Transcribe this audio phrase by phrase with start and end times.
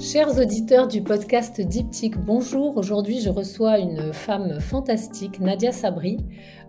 [0.00, 2.78] Chers auditeurs du podcast Diptyque, bonjour.
[2.78, 6.16] Aujourd'hui, je reçois une femme fantastique, Nadia Sabri,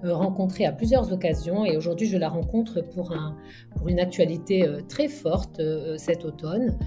[0.03, 1.63] euh, rencontrée à plusieurs occasions.
[1.63, 3.38] Et aujourd'hui, je la rencontre pour, un,
[3.77, 6.77] pour une actualité euh, très forte euh, cet automne.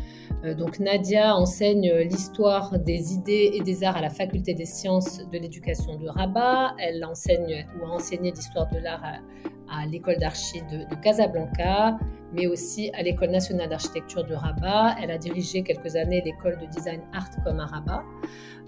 [0.58, 5.38] donc, Nadia enseigne l'histoire des idées et des arts à la faculté des sciences de
[5.38, 6.74] l'éducation de Rabat.
[6.78, 9.20] Elle enseigne ou a enseigné l'histoire de l'art à,
[9.70, 11.98] à l'école d'archi de, Casablanca,
[12.32, 14.96] mais aussi à l'école nationale d'architecture de Rabat.
[15.02, 18.02] Elle a dirigé quelques années l'école de design art comme à Rabat.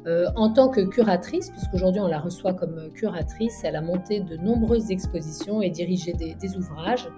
[0.07, 4.37] Euh, en tant que curatrice, puisqu'aujourd'hui on la reçoit comme curatrice, elle a monté de
[4.37, 7.09] nombreuses expositions et dirigé des, ouvrages.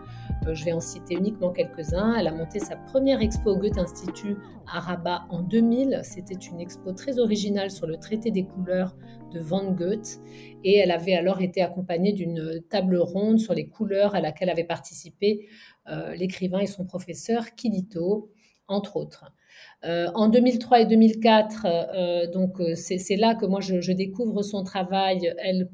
[0.46, 2.14] Euh, je vais en citer uniquement quelques-uns.
[2.14, 4.38] Elle a monté sa première expo au Goethe Institut
[4.72, 6.00] à Rabat en 2000.
[6.02, 8.94] C'était une expo très originale sur le traité des couleurs
[9.32, 10.20] de Van Goethe.
[10.64, 14.64] Et elle avait alors été accompagnée d'une table ronde sur les couleurs à laquelle avait
[14.64, 15.46] participé
[15.88, 18.30] euh, l'écrivain et son professeur Kilito,
[18.66, 19.32] entre autres.
[19.84, 25.32] Euh, en 2003 et 2004, euh, donc c'est là que moi je, découvre son travail.
[25.38, 25.68] Elle,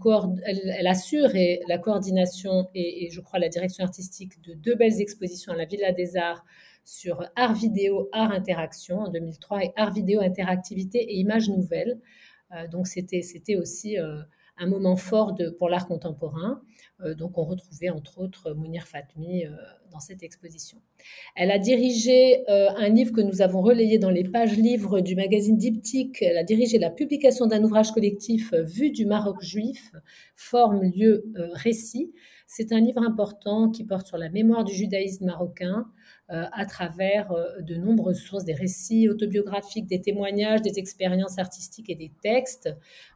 [0.44, 1.30] elle, assure
[1.68, 5.64] la coordination et, et, je crois la direction artistique de deux belles expositions à la
[5.64, 6.44] Villa des Arts
[6.84, 11.98] sur art vidéo, art interaction en 2003 et art vidéo interactivité et images nouvelles.
[12.70, 13.97] Donc c'était aussi
[14.56, 16.62] un moment fort pour l'art contemporain.
[17.00, 19.50] Euh, donc on retrouvait entre autres Mounir Fatmi euh,
[19.95, 20.78] dans cette exposition.
[21.37, 25.14] Elle a dirigé euh, un livre que nous avons relayé dans les pages livres du
[25.14, 26.20] magazine Diptyque.
[26.20, 29.92] Elle a dirigé la publication d'un ouvrage collectif Vue du Maroc juif,
[30.34, 32.12] forme, lieu, récit.
[32.47, 35.86] C'est un livre important qui porte sur la mémoire du judaïsme marocain,
[36.30, 41.91] euh, à travers euh, de nombreuses sources, des récits autobiographiques, des témoignages, des expériences artistiques
[41.91, 42.70] et des textes.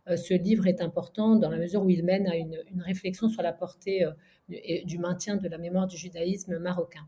[0.09, 3.43] Euh, ce livre est important dans la mesure où il mène à une, réflexion sur
[3.43, 4.05] la portée
[4.49, 7.07] du maintien de la mémoire du judaïsme marocain.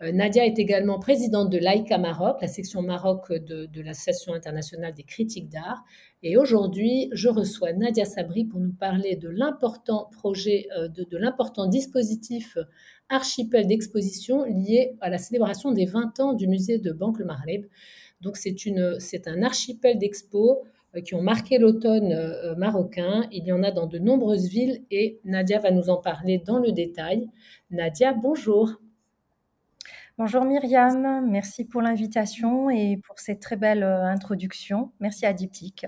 [0.00, 5.02] Nadia est également présidente de l'AICA Maroc, la section Maroc de, de l'Association internationale des
[5.02, 5.84] critiques d'art.
[6.22, 11.66] Et aujourd'hui, je reçois Nadia Sabri pour nous parler de l'important projet, de, de l'important
[11.66, 12.56] dispositif
[13.10, 17.66] archipel d'expositions lié à la célébration des 20 ans du musée de Banque le Maghreb.
[18.20, 23.26] Donc c'est, un archipel d'expos euh, qui ont marqué l'automne euh, marocain.
[23.32, 26.58] Il y en a dans de nombreuses villes et Nadia va nous en parler dans
[26.58, 27.28] le détail.
[27.70, 28.80] Nadia, bonjour.
[30.18, 34.92] Bonjour Myriam, merci pour l'invitation et pour cette très belle euh, introduction.
[35.00, 35.86] Merci à Diptyque.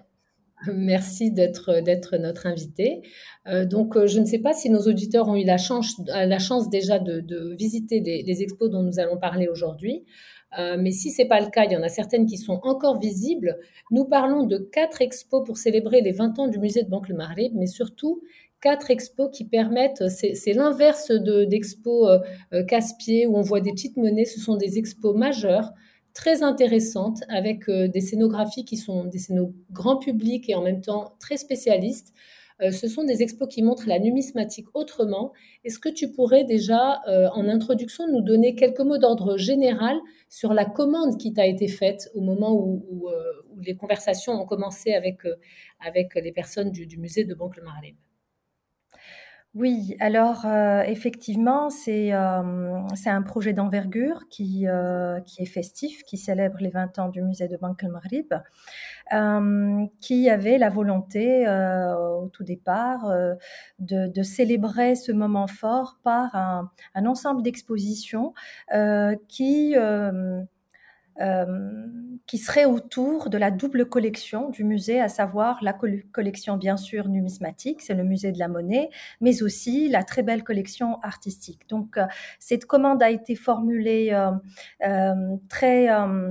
[0.73, 3.03] Merci d'être notre invité.
[3.47, 6.39] Euh, donc, euh, je ne sais pas si nos auditeurs ont eu la chance, la
[6.39, 10.05] chance déjà de, visiter les, expos dont nous allons parler aujourd'hui.
[10.59, 12.99] Euh, mais si c'est pas le cas, il y en a certaines qui sont encore
[12.99, 13.59] visibles.
[13.91, 17.15] Nous parlons de quatre expos pour célébrer les 20 ans du musée de Banque le
[17.15, 18.23] Maghreb, mais surtout
[18.61, 22.21] quatre expos qui permettent, c'est l'inverse d'expos
[22.69, 25.73] casse-pieds où on voit des petites monnaies, ce sont des expos majeures
[26.15, 30.81] très intéressante avec euh, des scénographies qui sont des scénos grand public et en même
[30.81, 32.13] temps très spécialistes.
[32.61, 35.33] Euh, ce sont des expos qui montrent la numismatique autrement.
[35.65, 39.99] Est-ce que tu pourrais déjà, euh, en introduction, nous donner quelques mots d'ordre général
[40.29, 43.09] sur la commande qui t'a été faite au moment où,
[43.65, 45.23] les conversations ont commencé avec,
[46.15, 47.95] les personnes du, musée de Banque Le Marley
[49.55, 56.05] oui, alors euh, effectivement, c'est euh, c'est un projet d'envergure qui, euh, qui est festif,
[56.05, 58.33] qui célèbre les 20 ans du musée de Banque el Maghrib,
[60.01, 63.13] qui avait la volonté au tout départ
[63.79, 68.33] de, de, célébrer ce moment fort par un, un ensemble d'expositions
[69.29, 69.75] qui
[71.21, 71.87] euh,
[72.27, 77.09] qui serait autour de la double collection du musée, à savoir la collection bien sûr
[77.09, 78.89] numismatique, c'est le musée de la monnaie,
[79.21, 81.69] mais aussi la très belle collection artistique.
[81.69, 82.07] Donc euh,
[82.39, 84.13] cette commande a été formulée
[84.83, 85.89] euh, très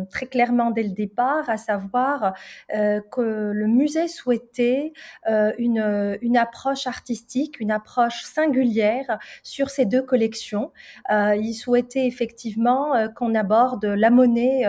[0.10, 2.34] très clairement dès le départ, à savoir
[2.70, 4.94] que le musée souhaitait
[5.28, 10.72] une une approche artistique, une approche singulière sur ces deux collections.
[11.10, 14.66] il souhaitait effectivement qu'on aborde la monnaie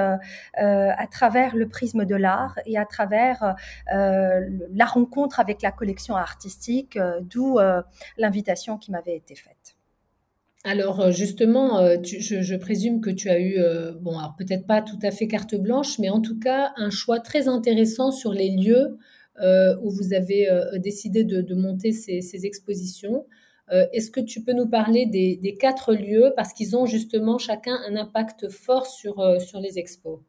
[0.57, 3.55] à travers le prisme de l'art et à travers
[3.95, 4.41] euh,
[4.73, 7.59] la rencontre avec la collection artistique, d'où
[8.19, 9.77] l'invitation qui m'avait été faite.
[10.65, 13.59] Alors justement, je, présume que tu as eu,
[14.01, 17.19] bon, alors peut-être pas tout à fait carte blanche, mais en tout cas un choix
[17.19, 18.99] très intéressant sur les lieux
[19.41, 23.27] où vous avez décidé de, monter ces, expositions.
[23.71, 27.97] Est-ce que tu peux nous parler des, quatre lieux parce qu'ils ont justement chacun un
[27.97, 30.21] impact fort sur, sur les expos?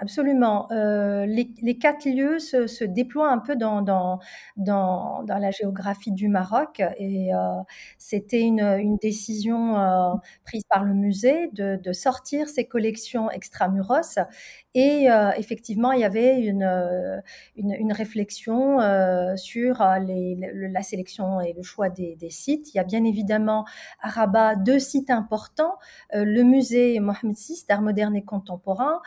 [0.00, 0.72] Absolument.
[0.72, 4.18] Euh, les, quatre lieux se, déploient un peu dans,
[4.56, 7.38] la géographie du Maroc et euh,
[7.98, 14.18] c'était une, décision euh, prise par le musée de, sortir ces collections extramuros
[14.74, 18.78] et effectivement il y avait une, réflexion
[19.36, 22.72] sur la sélection et le choix des, des, sites.
[22.72, 23.66] Il y a bien évidemment
[24.00, 25.76] à Rabat deux sites importants,
[26.14, 29.02] le musée Mohamed VI d'art moderne et contemporain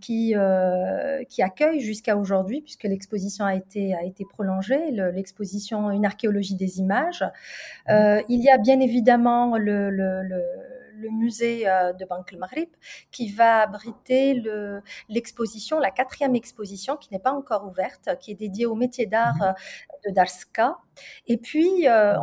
[0.00, 6.06] qui, euh, qui accueille jusqu'à aujourd'hui, puisque l'exposition a été, a été prolongée, l'exposition Une
[6.06, 7.24] archéologie des images.
[7.88, 10.42] Euh, il y a bien évidemment le, le, le
[10.96, 12.68] le musée euh, de Banque Maghrib,
[13.10, 14.42] qui va abriter
[15.08, 19.36] l'exposition, la quatrième exposition qui n'est pas encore ouverte, qui est dédiée au métier d'art
[19.36, 19.42] mhm.
[19.42, 20.78] euh, de Darska.
[21.26, 22.16] Et puis, euh,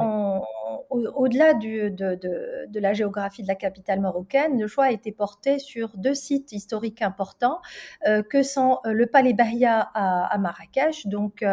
[0.90, 5.98] au-delà de, de, la géographie de la capitale marocaine, le choix a été porté sur
[5.98, 7.62] deux sites historiques importants
[8.30, 11.08] que sont le palais Bahia à, à Marrakech.
[11.08, 11.44] Donc,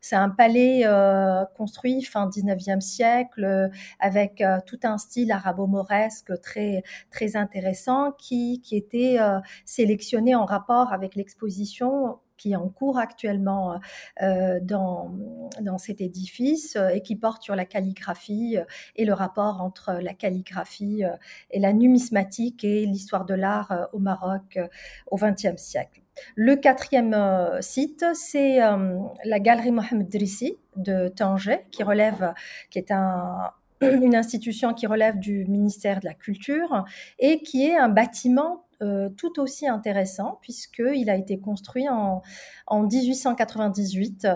[0.00, 0.84] c'est un palais
[1.54, 3.70] construit fin 19e siècle
[4.00, 6.63] avec tout un style arabo-mauresque très
[7.10, 12.98] très, intéressant qui, qui était euh, sélectionné en rapport avec l'exposition qui est en cours
[12.98, 13.78] actuellement
[14.20, 15.14] euh, dans,
[15.60, 18.56] dans cet édifice euh, et qui porte sur la calligraphie
[18.96, 21.02] et le rapport entre la calligraphie
[21.50, 24.58] et la numismatique et l'histoire de l'art au Maroc
[25.10, 26.02] au XXe siècle.
[26.36, 27.16] Le quatrième
[27.60, 32.34] site, c'est la galerie Mohamed Drissi de Tanger, qui relève,
[32.70, 33.50] qui est un,
[33.92, 36.84] une institution qui relève du ministère de la Culture
[37.18, 42.22] et qui est un bâtiment euh, tout aussi intéressant puisqu'il a été construit en,
[42.66, 44.26] en 1898.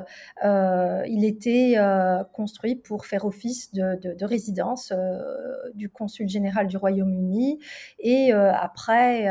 [0.44, 4.92] Euh, il était euh, construit pour faire office de, de, de résidence
[5.74, 7.58] du consul général du Royaume-Uni
[7.98, 9.28] et après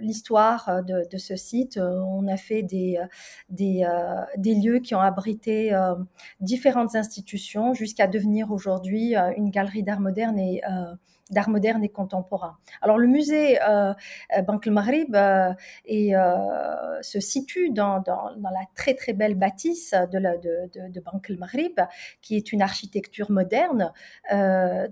[0.00, 2.98] l'histoire de, ce site, on a fait des,
[3.48, 3.86] des,
[4.36, 5.72] des lieux qui ont abrité
[6.40, 10.62] différentes institutions jusqu'à devenir aujourd'hui une galerie d'art moderne et
[11.30, 12.58] d'art moderne et contemporain.
[12.82, 13.94] Alors le musée euh,
[14.36, 15.52] euh Banque Maghrib euh,
[15.90, 21.80] euh, se situe dans, la très très belle bâtisse de, la, de, Banque Maghrib,
[22.20, 23.92] qui est une architecture moderne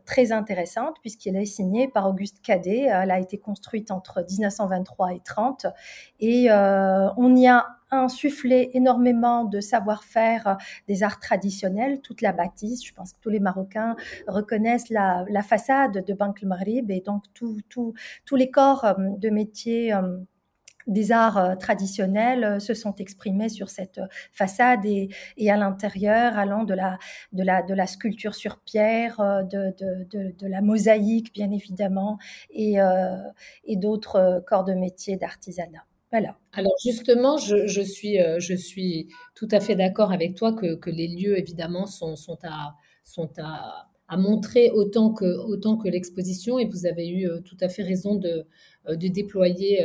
[0.07, 2.89] très intéressante puisqu'elle est signée par Auguste Cadet.
[2.91, 5.67] Elle a été construite entre 1923 et 30
[6.21, 10.55] et on y a insufflé énormément de savoir-faire euh,
[10.89, 12.85] des arts traditionnels, toute la bâtisse.
[12.85, 13.95] Je pense que tous les Marocains
[14.27, 19.93] reconnaissent la, façade de Banque le Maghrib et donc tous les corps euh, de métiers
[19.93, 20.19] euh,
[20.89, 24.01] des arts traditionnels se sont exprimés sur cette
[24.33, 25.11] façade et,
[25.49, 29.73] à l'intérieur, allant de la, sculpture sur pierre, de,
[30.11, 32.19] de, la mosaïque bien évidemment,
[32.51, 32.79] et,
[33.65, 35.85] et d'autres corps de métier d'artisanat.
[36.53, 41.09] Alors justement, je, suis, euh, je suis tout à fait d'accord avec toi que, les
[41.09, 43.89] lieux, évidemment, sont, sont, à, sont à,
[44.19, 46.59] montrer autant que, autant que l'exposition.
[46.59, 48.47] Et vous avez eu euh, tout à fait raison de,
[48.89, 49.81] euh, de déployer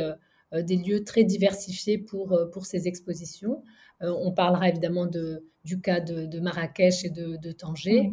[0.52, 3.62] des lieux très diversifiés pour, pour ces expositions.
[4.00, 8.12] on parlera évidemment de, du cas de, Marrakech et de, Tanger.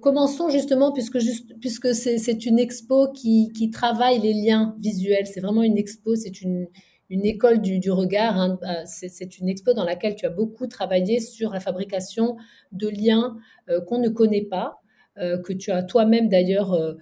[0.00, 5.26] commençons justement, puisque, juste, puisque c'est une expo qui, qui travaille les liens visuels.
[5.26, 6.66] C'est vraiment une expo, c'est une
[7.10, 8.38] une école du, regard.
[8.38, 8.58] Hein.
[8.62, 12.36] Euh, c'est une expo dans laquelle tu as beaucoup travaillé sur la fabrication
[12.72, 13.36] de liens
[13.68, 14.80] euh, qu'on ne connaît pas,
[15.18, 16.96] euh, que tu as toi-même d'ailleurs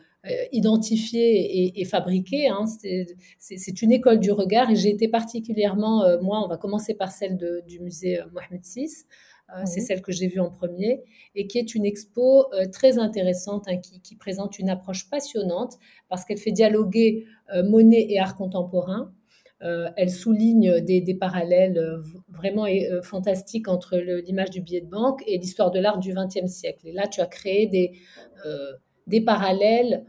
[0.53, 2.47] identifié et, fabriqué.
[2.47, 2.65] Hein.
[3.39, 7.37] C'est une école du regard et j'ai été particulièrement, moi, on va commencer par celle
[7.67, 8.89] du musée Mohamed VI.
[9.65, 11.03] C'est celle que j'ai vue en premier
[11.35, 15.79] et qui est une expo très intéressante hein, qui, qui, présente une approche passionnante
[16.09, 19.13] parce qu'elle fait dialoguer monnaie et art contemporain.
[19.63, 25.23] Euh, elle souligne des, parallèles euh, vraiment euh, fantastiques entre l'image du billet de banque
[25.27, 26.89] et l'histoire de l'art du XXe siècle.
[26.89, 30.05] Et là, tu as créé des, parallèles,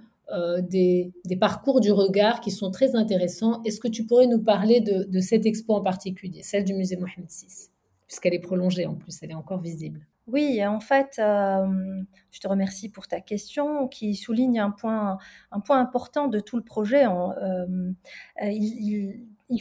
[0.62, 3.62] des, parcours du regard qui sont très intéressants.
[3.64, 7.30] Est-ce que tu pourrais nous parler de, cette expo en particulier, celle du musée Mohamed
[7.30, 7.70] VI,
[8.08, 12.88] puisqu'elle est prolongée en plus, elle est encore visible oui, en fait, je te remercie
[12.88, 15.18] pour ta question qui souligne un point,
[15.52, 17.04] important de tout le projet.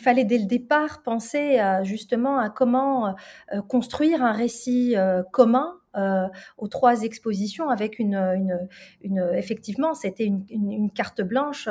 [0.00, 3.14] Fallait dès le départ penser justement à comment
[3.52, 4.94] euh, construire un récit
[5.96, 6.26] euh,
[6.58, 8.68] aux trois expositions avec une,
[9.34, 11.68] effectivement, c'était une, carte blanche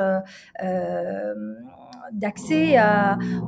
[2.14, 2.78] d'accès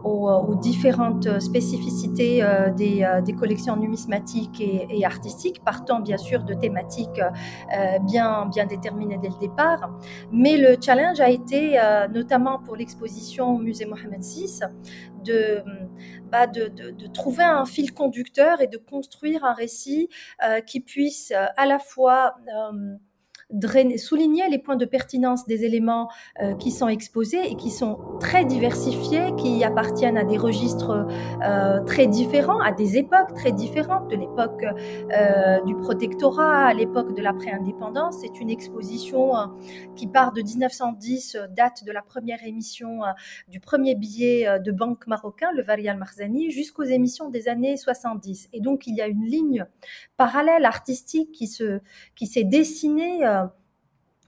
[0.04, 7.20] aux, différentes spécificités euh, des, euh, collections numismatiques et, artistiques, partant bien sûr de thématiques
[7.20, 9.90] euh, bien, bien déterminées dès le départ.
[10.32, 11.80] Mais le challenge a été,
[12.14, 14.60] notamment pour l'exposition au musée Mohamed VI,
[16.32, 20.10] bah, de, de, de, trouver un fil conducteur et de construire un récit
[20.66, 22.36] qui puisse à la fois
[23.98, 26.10] souligner les points de pertinence des éléments
[26.42, 31.08] euh, qui sont exposés et qui sont très diversifiés, qui appartiennent à des registres
[31.44, 37.16] euh, très différents, à des époques très différentes, de l'époque euh, du protectorat à l'époque
[37.16, 38.18] de l'après-indépendance.
[38.22, 39.32] C'est une exposition
[39.96, 43.02] qui part de 1910, date de la première émission
[43.48, 48.50] du premier billet de banque marocain, le Varial Marzani, jusqu'aux émissions des années 70.
[48.54, 49.66] Et donc il y a une ligne
[50.18, 51.80] parallèle artistique qui se
[52.16, 53.26] qui s'est dessinée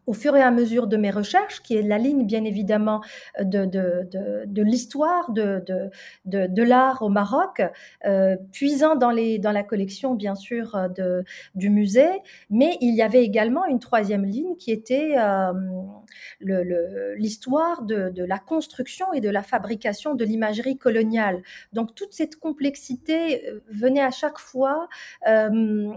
[0.08, 3.02] au fur et à mesure de mes recherches, qui est la ligne bien évidemment
[3.40, 4.08] de, de,
[4.46, 5.64] de, l'histoire de,
[6.26, 7.62] de, l'art au Maroc,
[8.06, 11.24] euh, puisant dans, les, dans la collection bien sûr de,
[11.56, 18.10] du musée, mais il y avait également une troisième ligne qui était euh, l'histoire de,
[18.10, 21.42] de la construction et de la fabrication de l'imagerie coloniale.
[21.74, 24.88] Donc toute cette complexité euh, venait à chaque fois
[25.28, 25.90] euh,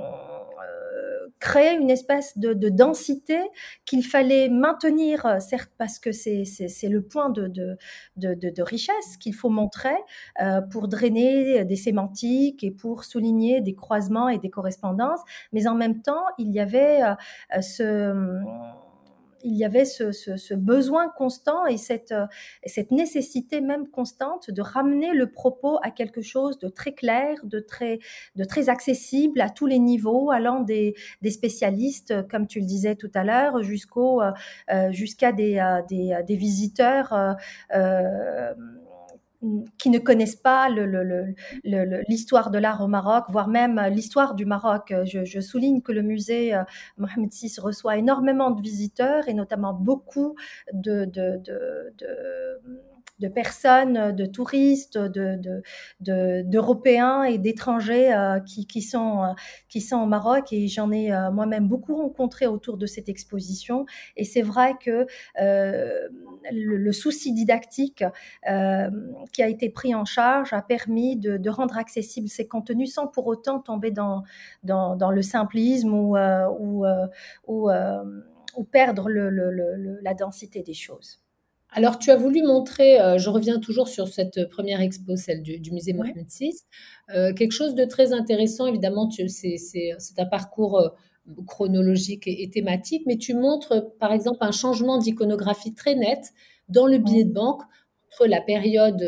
[1.41, 3.39] créer une espèce de, de densité
[3.85, 6.45] qui il fallait maintenir, euh, certes parce que c'est
[6.89, 9.97] le point de, richesse qu'il faut montrer
[10.41, 15.21] euh, pour drainer des sémantiques et pour souligner des croisements et des correspondances,
[15.53, 18.15] mais en même temps, il y avait euh, ce
[19.43, 22.27] il y avait ce, besoin constant et cette, euh,
[22.67, 27.61] cette nécessité même constante de ramener le propos à quelque chose de très clair, de
[27.61, 27.99] très,
[28.69, 30.95] accessible à tous les niveaux, allant des,
[31.31, 33.57] spécialistes, comme tu le disais tout à l'heure,
[33.99, 34.31] euh,
[34.71, 35.57] euh, jusqu'à des,
[36.29, 37.37] visiteurs.
[37.75, 38.55] Euh,
[39.79, 40.69] qui ne connaissent pas
[42.09, 44.93] l'histoire de l'art au Maroc, voire même l'histoire du Maroc.
[45.05, 46.65] Je, souligne que le musée euh,
[46.97, 50.35] Mohamed VI reçoit énormément de visiteurs et notamment beaucoup
[50.73, 51.05] de
[53.27, 55.63] personnes, de touristes, de,
[56.01, 59.33] d'Européens et d'étrangers euh, qui, qui, sont, euh,
[59.69, 60.53] qui sont au Maroc.
[60.53, 63.87] Et j'en ai euh, moi-même beaucoup rencontré autour de cette exposition.
[64.17, 65.07] Et c'est vrai que
[66.51, 68.05] le, souci didactique
[69.33, 73.27] qui a été pris en charge a permis de, rendre accessibles ces contenus sans pour
[73.27, 74.23] autant tomber dans,
[74.63, 76.87] dans, le simplisme ou, ou,
[77.47, 81.21] ou, perdre le, la densité des choses.
[81.71, 85.71] Alors, tu as voulu montrer, euh, je reviens toujours sur cette première expo, celle du,
[85.71, 86.55] musée Mohamed VI,
[87.15, 88.67] euh, quelque chose de très intéressant.
[88.67, 89.59] Évidemment, c'est
[90.19, 90.89] un parcours euh,
[91.47, 96.33] chronologique et, thématique, mais tu montres, par exemple, un changement d'iconographie très net
[96.71, 97.63] dans le billet de banque
[98.11, 99.03] entre la période,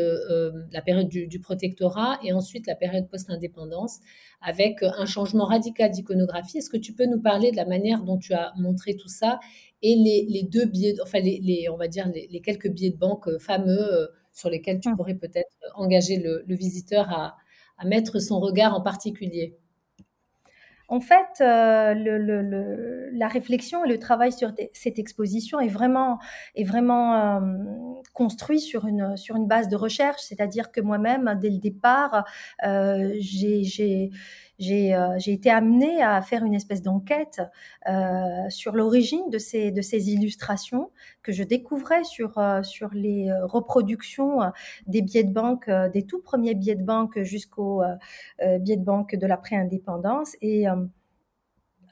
[0.71, 3.97] la période du, du, protectorat et ensuite la période post-indépendance,
[4.41, 6.59] avec un changement radical d'iconographie.
[6.59, 9.39] Est-ce que tu peux nous parler de la manière dont tu as montré tout ça
[9.81, 13.39] et les, deux billets, enfin les, on va dire les, quelques billets de banque euh,
[13.39, 14.95] fameux euh, sur lesquels tu mmh.
[14.95, 17.37] pourrais peut-être engager le, visiteur à,
[17.83, 19.57] mettre son regard en particulier.
[20.87, 26.19] En fait, euh, le, la réflexion et le travail sur cette exposition est vraiment,
[26.55, 27.41] est vraiment
[28.13, 32.25] construit sur une, sur une base de recherche, c'est-à-dire que moi-même, dès le départ,
[32.65, 34.11] euh, j'ai
[34.61, 37.41] été amenée à faire une espèce d'enquête
[37.87, 39.71] euh, sur l'origine de ces,
[40.11, 40.91] illustrations
[41.23, 42.61] que je découvrais sur, euh,
[42.93, 44.39] les reproductions
[44.87, 47.81] des billets de banque, des tout premiers billets de banque jusqu'aux
[48.59, 50.35] billets de banque de l'après-indépendance.
[50.41, 50.65] Et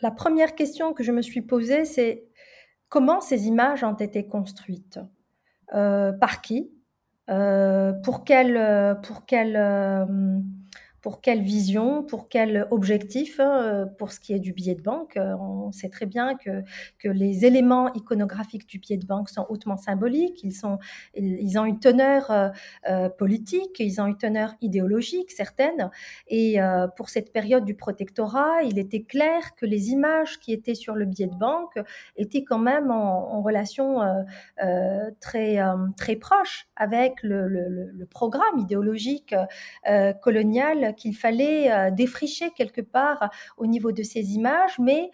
[0.01, 2.25] la première question que je me suis posée, c'est
[2.89, 4.99] comment ces images ont été construites?
[5.71, 6.71] Par qui?
[7.27, 8.99] Pour quelle...
[9.03, 9.57] Pour quelle
[11.01, 13.39] pour quelle vision, pour quel objectif.
[13.39, 16.35] Hein, euh, pour ce qui est du billet de banque, euh, on sait très bien
[16.35, 16.63] que,
[17.03, 23.09] les éléments iconographiques du billet de banque sont hautement symboliques, ils, ont une teneur euh,
[23.09, 25.89] politique, ils ont une teneur idéologique certaine.
[26.27, 26.57] Et
[26.95, 31.05] pour cette période du protectorat, il était clair que les images qui étaient sur le
[31.05, 31.79] billet de banque
[32.15, 33.99] étaient quand même en, relation
[35.19, 35.57] très,
[35.97, 39.35] très proche avec le programme idéologique
[40.21, 45.11] colonial qu'il fallait défricher quelque part au niveau de ces images, mais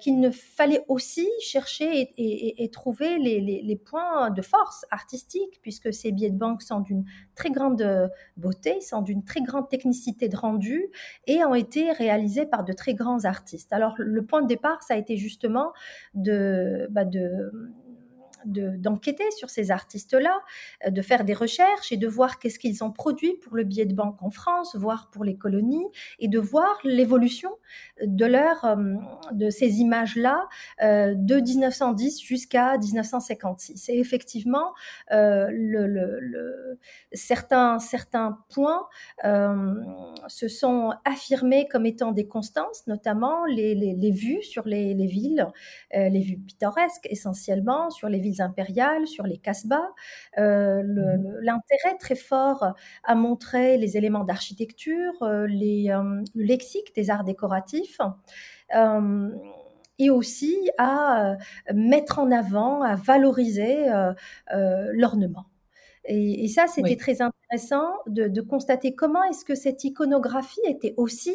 [0.00, 6.12] qu'il ne fallait aussi chercher et, trouver les, les, points de force artistique, puisque ces
[6.12, 7.04] billets de banque sont d'une
[7.34, 10.90] très grande beauté, sont d'une très grande technicité de rendu
[11.26, 13.72] et ont été réalisés par de très grands artistes.
[13.72, 15.72] Alors le point de départ, ça a été justement
[16.14, 17.52] de, bah de
[18.44, 20.38] d'enquêter sur ces artistes-là,
[20.86, 23.86] euh, de faire des recherches et de voir qu'est-ce qu'ils ont produit pour le billet
[23.86, 25.86] de banque en France, voire pour les colonies,
[26.18, 27.50] et de voir l'évolution
[28.02, 28.94] de leur, euh,
[29.32, 30.48] de ces images-là
[30.82, 33.88] euh, de 1910 jusqu'à 1956.
[33.88, 34.74] Et effectivement,
[37.12, 38.86] certains, certains points
[40.28, 45.46] se sont affirmés comme étant des constances, notamment les, les, vues sur les, les villes,
[45.92, 49.92] les vues pittoresques essentiellement, sur les villes impériales, sur les casbahs.
[50.38, 51.38] Euh, mmh.
[51.42, 52.74] L'intérêt très fort
[53.04, 58.00] à montrer les éléments d'architecture, euh, euh, le lexique des arts décoratifs
[59.98, 61.36] et aussi à
[61.72, 63.86] mettre en avant, à valoriser
[64.92, 65.46] l'ornement.
[66.04, 71.34] Et, ça, c'était très intéressant de, de constater comment est-ce que cette iconographie était aussi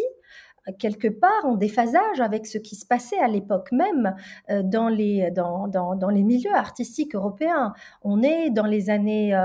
[0.77, 4.15] quelque part en déphasage avec ce qui se passait à l'époque même
[4.49, 7.73] euh, dans, les, dans, dans, dans, les milieux artistiques européens.
[8.03, 9.37] On est dans les années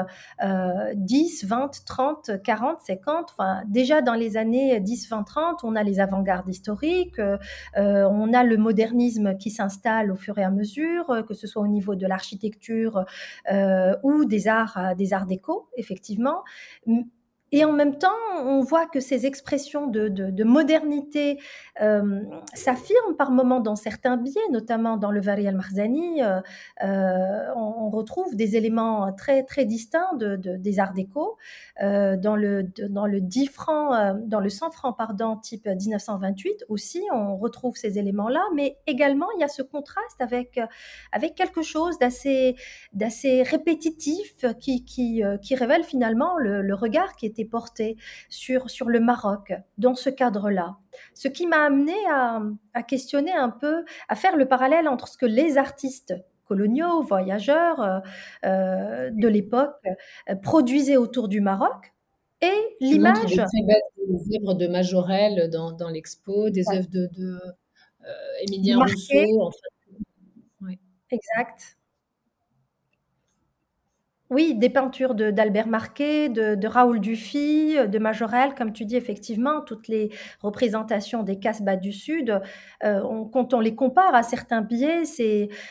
[0.95, 3.29] 10, 20, 30, 40, 50.
[3.31, 7.39] Enfin, déjà dans les années 10, 20, 30, on a les avant-gardes historiques, euh,
[7.75, 11.69] on a le modernisme qui s'installe au fur et à mesure, que ce soit au
[11.69, 13.05] niveau de l'architecture
[13.51, 16.43] euh, ou des arts, des arts déco, effectivement.
[17.57, 18.11] Et en même temps,
[18.45, 21.41] on voit que ces expressions de, modernité
[21.81, 22.21] euh,
[22.53, 26.23] s'affirment par moments dans certains biais, notamment dans le Vari al-Marzani.
[26.23, 26.43] Euh,
[26.85, 31.39] euh, on, retrouve des éléments très, très distincts de, des arts déco.
[31.81, 37.39] dans, le, dans, le 10 francs, dans le 100 francs pardon, type 1928 aussi, on
[37.39, 38.43] retrouve ces éléments-là.
[38.55, 40.61] Mais également, il y a ce contraste avec,
[41.11, 42.55] avec quelque chose d'assez
[43.45, 47.97] répétitif qui, qui, révèle finalement le, regard qui est porté
[48.29, 50.77] sur, sur le Maroc dans ce cadre-là.
[51.15, 55.27] Ce qui m'a amené à, questionner un peu, à faire le parallèle entre ce que
[55.27, 57.99] les artistes coloniaux, voyageurs euh,
[58.45, 59.75] euh, de l'époque
[60.29, 61.93] euh, produisaient autour du Maroc
[62.41, 63.35] et l'image.
[63.35, 67.41] Des œuvres de Majorelle dans, dans l'expo, des œuvres de, de
[68.43, 69.51] Émilien Rousseau.
[71.11, 71.77] Exact.
[74.29, 79.87] Oui, des peintures d'Albert Marquet, de, Raoul Dufy, de Majorel, comme tu dis, effectivement, toutes
[79.87, 80.11] les
[80.41, 82.41] représentations des Casbah du Sud,
[82.83, 85.05] euh, quand on les compare à certains biais,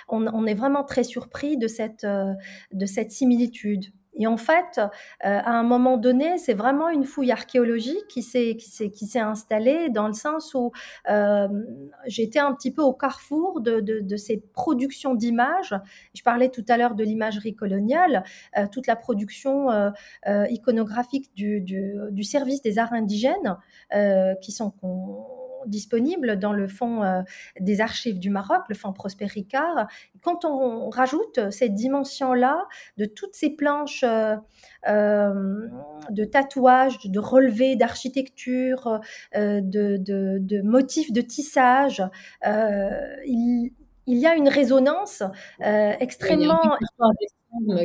[0.07, 2.33] on, on, est vraiment très surpris de cette, euh,
[2.71, 3.87] de cette similitude.
[4.17, 4.81] Et en fait, euh,
[5.19, 10.53] à un moment donné, c'est vraiment une fouille archéologique qui s'est installée dans le sens
[10.53, 10.71] où
[11.09, 11.47] euh,
[12.05, 15.75] j'étais un petit peu au carrefour de, de, de ces productions d'images.
[16.13, 18.23] Je parlais tout à l'heure de l'imagerie coloniale,
[18.57, 19.67] euh, toute la production
[20.49, 23.57] iconographique du, service des arts indigènes
[24.41, 24.73] qui sont
[25.67, 27.21] disponible dans le fonds euh,
[27.59, 29.87] des archives du Maroc, le fonds Prosper Ricard.
[30.21, 32.65] Quand on rajoute cette dimension-là
[32.97, 34.35] de toutes ces planches euh,
[34.87, 35.67] euh,
[36.09, 38.99] de tatouages, de relevés d'architecture,
[39.33, 42.03] de, motifs de tissage,
[42.43, 43.71] il,
[44.07, 45.23] y a une résonance
[45.59, 46.77] extrêmement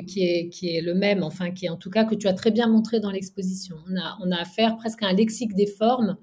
[0.06, 2.32] qui est, qui est le même, enfin qui est en tout cas que tu as
[2.32, 3.76] très bien montré dans l'exposition.
[3.88, 6.16] On a, on a affaire presque à un lexique des formes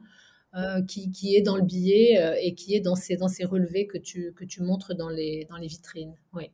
[0.55, 3.85] euh, qui, est dans le billet euh, et qui est dans ces, dans ces relevés
[3.85, 6.15] que tu, que tu montres dans les, dans les vitrines.
[6.33, 6.51] Oui.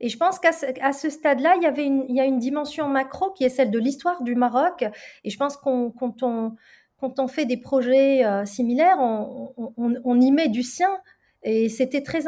[0.00, 0.66] Et je pense qu'à ce,
[0.98, 3.70] ce stade-là, il y avait une, il y a une dimension macro qui est celle
[3.70, 4.84] de l'histoire du Maroc.
[5.22, 6.56] Et je pense qu'on, quand, on,
[6.96, 10.90] quand on fait des projets euh, similaires, on, on, on, y met du sien.
[11.44, 12.22] Et c'était très,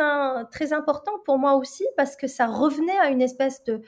[0.52, 3.82] très important pour moi aussi parce que ça revenait à une espèce de,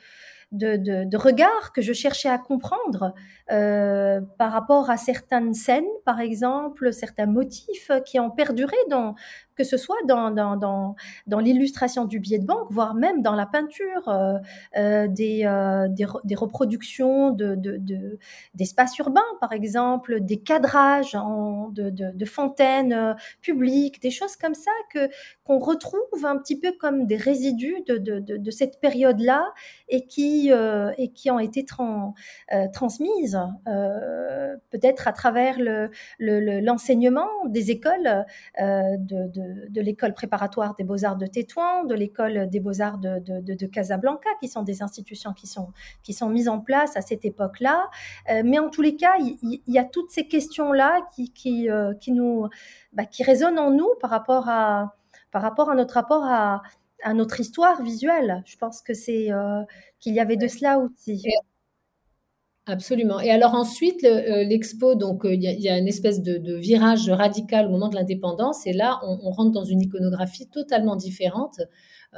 [0.52, 3.14] de, de regard que je cherchais à comprendre
[3.50, 9.14] euh, par rapport à certaines scènes, par exemple, certains motifs qui ont perduré dans,
[9.56, 10.94] que ce soit dans, dans, dans,
[11.26, 14.34] dans l'illustration du billet de banque, voire même dans la peinture, euh,
[14.76, 18.18] euh, des, euh, des, des, reproductions de, de, de,
[18.54, 24.54] d'espaces urbains, par exemple, des cadrages en, de, de, de, fontaines publiques, des choses comme
[24.54, 25.08] ça que
[25.44, 29.44] qu'on retrouve un petit peu comme des résidus de, de, de, de cette période-là
[29.88, 32.14] et qui, euh, et qui ont été trans,
[32.72, 33.35] transmises
[34.70, 38.24] peut-être à travers le, le, l'enseignement des écoles
[38.58, 39.16] de
[39.68, 44.62] de, l'école préparatoire des beaux-arts de Tétouan, de l'école des beaux-arts de, Casablanca, qui sont
[44.62, 45.72] des institutions qui sont,
[46.02, 47.88] qui sont mises en place à cette époque-là.
[48.44, 51.68] mais en tous les cas, il, y, a toutes ces questions-là qui, qui,
[52.00, 52.48] qui, nous,
[52.92, 54.96] bah, qui résonnent en nous par rapport à,
[55.30, 56.62] par rapport à notre rapport à,
[57.02, 58.42] à notre histoire visuelle.
[58.46, 59.28] Je pense que c'est
[60.00, 61.24] qu'il y avait de cela aussi.
[62.68, 63.20] Absolument.
[63.20, 67.66] Et alors ensuite, euh, l'expo, donc euh, il y, a une espèce de, virage radical
[67.66, 71.60] au moment de l'indépendance, et là, on, rentre dans une iconographie totalement différente.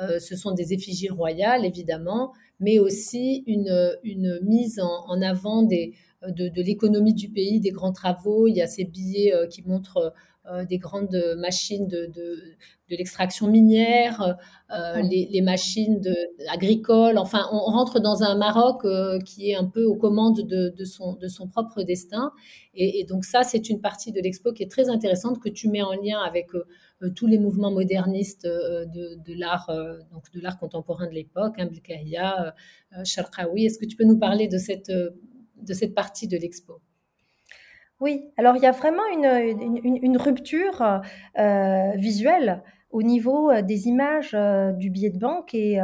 [0.00, 5.94] Euh, ce sont des effigies royales, évidemment, mais aussi une, une mise en, avant des,
[6.22, 8.46] de, de l'économie du pays, des grands travaux.
[8.46, 10.12] Il y a ces billets qui montrent
[10.50, 12.56] euh, des grandes machines de, de,
[12.88, 14.38] l'extraction minière,
[14.70, 16.14] euh, les, machines de,
[16.50, 17.18] agricoles.
[17.18, 21.14] Enfin, on rentre dans un Maroc euh, qui est un peu aux commandes de, son,
[21.16, 22.32] de son propre destin.
[22.74, 25.82] Et, donc ça, c'est une partie de l'expo qui est très intéressante, que tu mets
[25.82, 26.46] en lien avec
[27.14, 29.70] tous les mouvements modernistes de, l'art,
[30.12, 32.54] donc de l'art contemporain de l'époque, hein, Bilkahia,
[33.04, 33.66] Sharqawi.
[33.66, 36.80] Est-ce que tu peux nous parler de cette, de cette partie de l'expo?
[38.00, 41.02] Oui, alors il y a vraiment une, rupture
[41.38, 45.80] euh, visuelle au niveau euh, des images euh, du billet de banque et,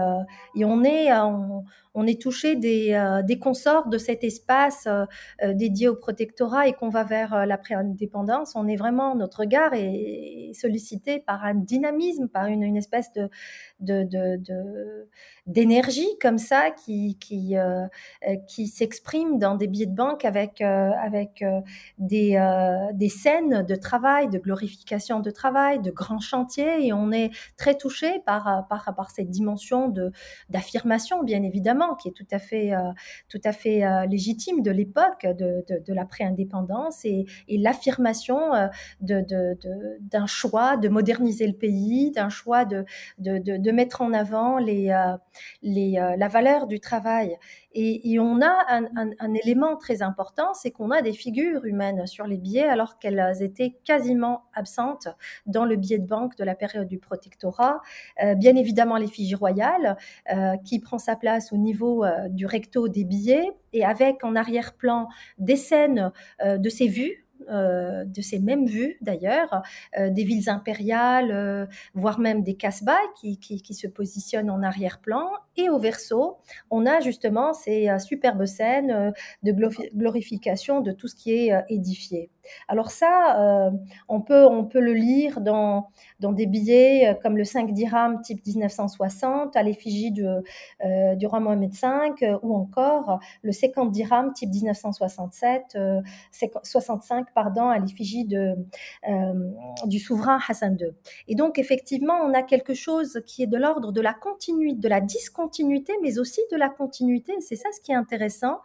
[0.55, 1.65] et on est, on
[2.07, 5.05] est touché des, euh, des, consorts de cet espace euh,
[5.43, 10.53] euh, dédié au protectorat et qu'on va vers l'après-indépendance, on est vraiment, notre regard est,
[10.55, 13.29] sollicité par un dynamisme, par une, une espèce de,
[15.47, 17.57] d'énergie comme ça qui, qui,
[18.47, 21.45] qui s'exprime dans des billets de banque avec, avec
[21.99, 26.87] des, des scènes de travail, de glorification de travail, de grands chantiers.
[26.87, 30.13] Et on est très touché par, par, par cette dimension de,
[30.51, 32.91] d'affirmation, bien évidemment qui est tout à fait, euh,
[33.67, 38.69] euh, légitime de l'époque de, de, l'après-indépendance et, l'affirmation euh,
[39.01, 42.85] d'un choix de moderniser le pays, d'un choix de,
[43.19, 47.37] de, mettre en avant la valeur du travail.
[47.75, 52.37] Et, on a un, élément très important, c'est qu'on a des figures humaines sur les
[52.37, 55.09] billets alors qu'elles étaient quasiment absentes
[55.47, 57.81] dans le billet de banque de la période du protectorat.
[58.23, 59.97] Euh, bien évidemment, l'effigie royale
[60.33, 64.37] euh, qui prend sa place au niveau euh, du recto des billets et avec en
[64.37, 65.09] arrière-plan
[65.39, 66.13] des scènes
[66.45, 69.63] de ces vues euh, de ces mêmes vues d'ailleurs,
[69.99, 75.31] euh, des villes impériales, euh, voire même des casbahs qui, qui, se positionnent en arrière-plan.
[75.57, 76.39] Et au verso,
[76.71, 79.53] on a justement ces superbes scènes de
[79.95, 82.31] glorification de tout ce qui est édifié.
[82.69, 83.71] Alors ça,
[84.09, 85.89] on, peut, on peut le lire dans,
[86.21, 92.37] dans des billets comme le 5 dirhams type 1960 à l'effigie du roi Mohamed V
[92.43, 95.79] ou encore le 50 dirhams type 1967,
[96.63, 98.55] 65 pardon, à l'effigie euh,
[99.87, 100.89] du souverain Hassan II.
[101.29, 104.89] Et donc, effectivement, on a quelque chose qui est de l'ordre de la continuité, de
[104.89, 107.33] la discontinuité, mais aussi de la continuité.
[107.41, 108.61] C'est ça ce qui est intéressant.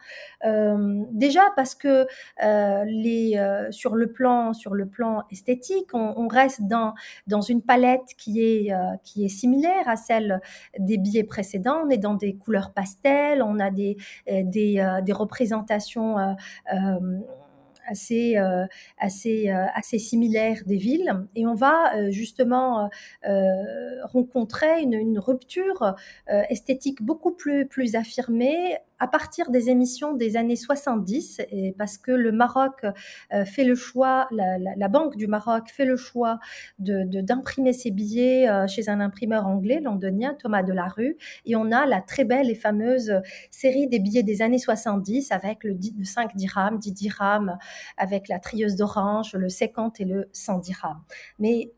[0.46, 2.08] Euh, déjà parce que
[2.44, 6.94] euh, les, sur, le plan, sur le plan esthétique, on, reste dans,
[7.42, 8.72] une palette qui est,
[9.04, 10.42] qui est similaire à celle
[10.78, 11.82] des billets précédents.
[11.86, 16.18] On est dans des couleurs pastel, on a des, des, des représentations
[17.90, 18.66] assez, euh,
[18.98, 21.12] assez, euh, assez similaires des villes.
[21.36, 22.90] Et on va euh, justement
[24.04, 25.96] rencontrer une, rupture
[26.50, 32.12] esthétique beaucoup plus, plus affirmée à partir des émissions des années 70, et parce que
[32.12, 32.86] le Maroc
[33.46, 36.40] fait le choix, la, Banque du Maroc fait le choix
[36.80, 42.02] d'imprimer de, ses billets chez un imprimeur anglais, londonien, Thomas Delarue, et on a la
[42.02, 43.14] très belle et fameuse
[43.52, 47.58] série des billets des années 70 avec le, 5 dirhams, 10 dirhams,
[47.98, 51.02] avec la trieuse d'orange, le 50 et le 100 dirhams.
[51.40, 51.72] Mais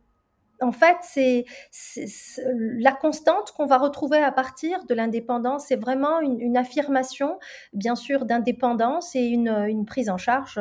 [0.62, 1.46] en fait, c'est
[2.78, 5.66] la constante qu'on va retrouver à partir de l'indépendance.
[5.68, 7.40] C'est vraiment une, affirmation,
[7.74, 10.60] bien sûr, d'indépendance et une, prise en charge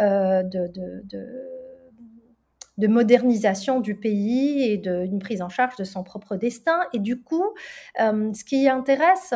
[0.00, 0.70] euh, de,
[2.88, 6.80] modernisation du pays et d'une prise en charge de son propre destin.
[6.92, 7.44] Et du coup,
[8.00, 9.34] euh, ce qui intéresse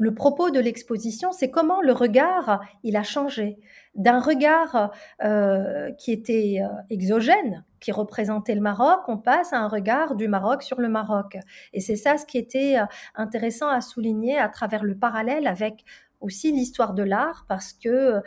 [0.00, 3.58] le propos de l'exposition, c'est comment le regard, il a changé.
[3.94, 10.14] D'un regard euh, qui était exogène, qui représentait le Maroc, on passe à un regard
[10.14, 11.36] du Maroc sur le Maroc.
[11.74, 15.84] Et c'est ça ce qui était euh, intéressant à souligner à travers le parallèle avec
[16.20, 18.20] aussi l'histoire de l'art parce que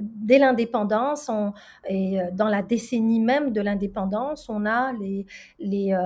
[0.00, 1.30] dès l'indépendance
[1.88, 5.26] et dans la décennie même de l'indépendance, on a les,
[5.58, 5.96] les,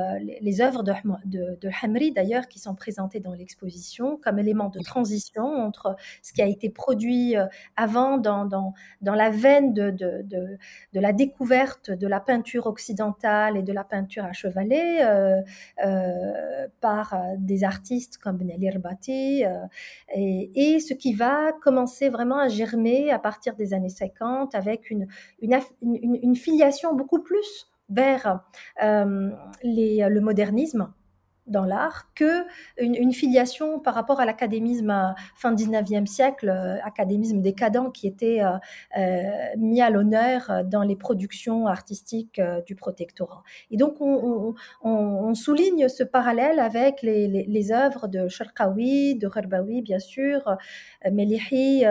[0.41, 0.93] les, œuvres de,
[1.25, 6.33] de, de Hamri d'ailleurs qui sont présentées dans l'exposition comme élément de transition entre ce
[6.33, 7.35] qui a été produit
[7.77, 13.57] avant dans, dans, dans la veine de, de, de, la découverte de la peinture occidentale
[13.57, 15.41] et de la peinture à chevalet euh,
[15.85, 19.67] euh, par des artistes comme Benali Rbati euh,
[20.15, 24.90] et, et, ce qui va commencer vraiment à germer à partir des années 50 avec
[24.90, 25.07] une,
[25.40, 28.40] une, filiation beaucoup plus vers
[28.81, 30.92] les, le modernisme
[31.46, 32.44] dans l'art que
[32.78, 38.40] une, filiation par rapport à l'académisme euh, fin 19e siècle, euh, académisme décadent qui était
[38.96, 43.42] euh, mis à l'honneur dans les productions artistiques du protectorat.
[43.70, 44.55] Et donc on,
[45.35, 50.57] souligne ce parallèle avec les, les, œuvres de Sharqawi, de Gherbawi bien sûr,
[51.11, 51.85] Melihi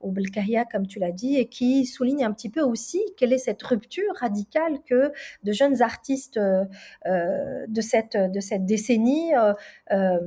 [0.00, 3.38] ou Belkahia comme tu l'as dit, et qui souligne un petit peu aussi quelle est
[3.38, 5.10] cette rupture radicale que
[5.42, 9.52] de jeunes artistes de cette de cette décennie euh,
[9.92, 10.18] euh,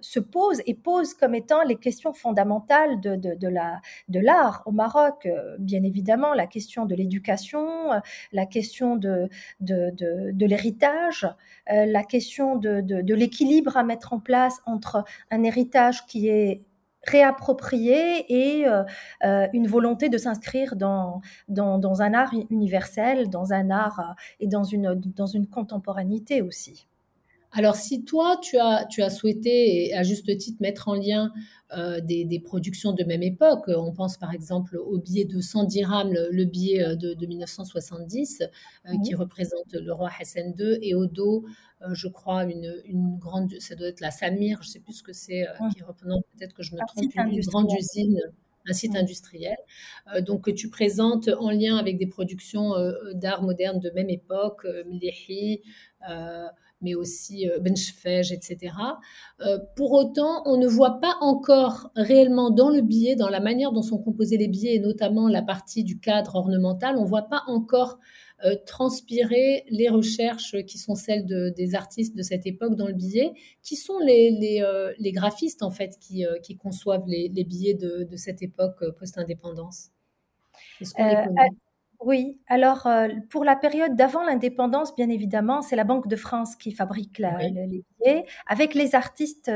[0.00, 5.26] se pose et pose comme étant les questions fondamentales de, de, de l'art au Maroc.
[5.26, 7.90] Euh, bien évidemment, la question de l'éducation,
[8.32, 9.28] la question de,
[9.60, 11.28] de, l'héritage,
[11.68, 16.62] la question de, l'équilibre à mettre en place entre un héritage qui est
[17.04, 18.64] réapproprié et
[19.52, 24.64] une volonté de s'inscrire dans, dans, dans, un art universel, dans un art et dans
[24.64, 26.88] une, dans une contemporanéité aussi.
[27.54, 31.30] Alors, si toi, tu as, tu as souhaité, et à juste titre, mettre en lien
[31.76, 35.64] euh, des, des, productions de même époque, on pense par exemple au billet de 100
[35.64, 40.94] dirhams, le, billet euh, de, de 1970, euh, qui représente le roi Hassan II, et
[40.94, 41.44] au dos,
[41.92, 45.02] je crois, une, une, grande, ça doit être la Samir, je ne sais plus ce
[45.02, 45.44] que c'est,
[45.76, 48.20] qui représente, peut-être que je me trompe, une, grande usine
[48.68, 49.56] un site industriel.
[50.20, 52.74] donc, que tu présentes en lien avec des productions
[53.14, 55.62] d'art moderne de même époque, Mlehi,
[56.82, 58.74] mais aussi euh, Benchfej, etc.
[59.40, 63.72] Euh, pour autant, on ne voit pas encore réellement dans le billet, dans la manière
[63.72, 67.28] dont sont composés les billets, et notamment la partie du cadre ornemental, on ne voit
[67.28, 67.98] pas encore
[68.44, 73.32] euh, transpirer les recherches qui sont celles des artistes de cette époque dans le billet,
[73.62, 74.30] qui sont les,
[74.98, 79.90] les, graphistes en fait qui, qui conçoivent les, billets de, de, cette époque post-indépendance.
[80.80, 81.34] Est-ce qu'on
[82.04, 86.56] oui, alors euh, pour la période d'avant l'indépendance, bien évidemment, c'est la Banque de France
[86.56, 87.84] qui fabrique les
[88.46, 89.50] avec les artistes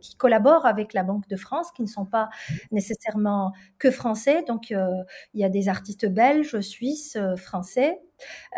[0.00, 2.28] qui collaborent avec la Banque de France, qui ne sont pas
[2.72, 4.44] nécessairement que français.
[4.46, 4.86] Donc euh,
[5.34, 8.00] il y a des artistes belges, suisses, euh, français.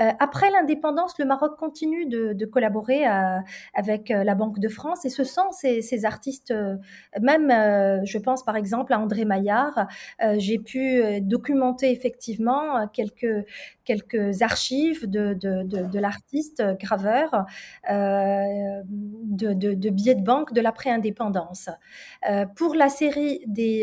[0.01, 3.05] Euh, après l'indépendance, le Maroc continue de, collaborer
[3.74, 6.55] avec la Banque de France et ce sont ces, artistes,
[7.20, 7.48] même
[8.05, 9.88] je pense par exemple à André Maillard,
[10.37, 13.44] j'ai pu documenter effectivement quelques,
[14.42, 17.46] archives de, l'artiste graveur
[19.29, 21.71] de, billets de banque de l'après-indépendance.
[22.57, 23.83] pour la série des,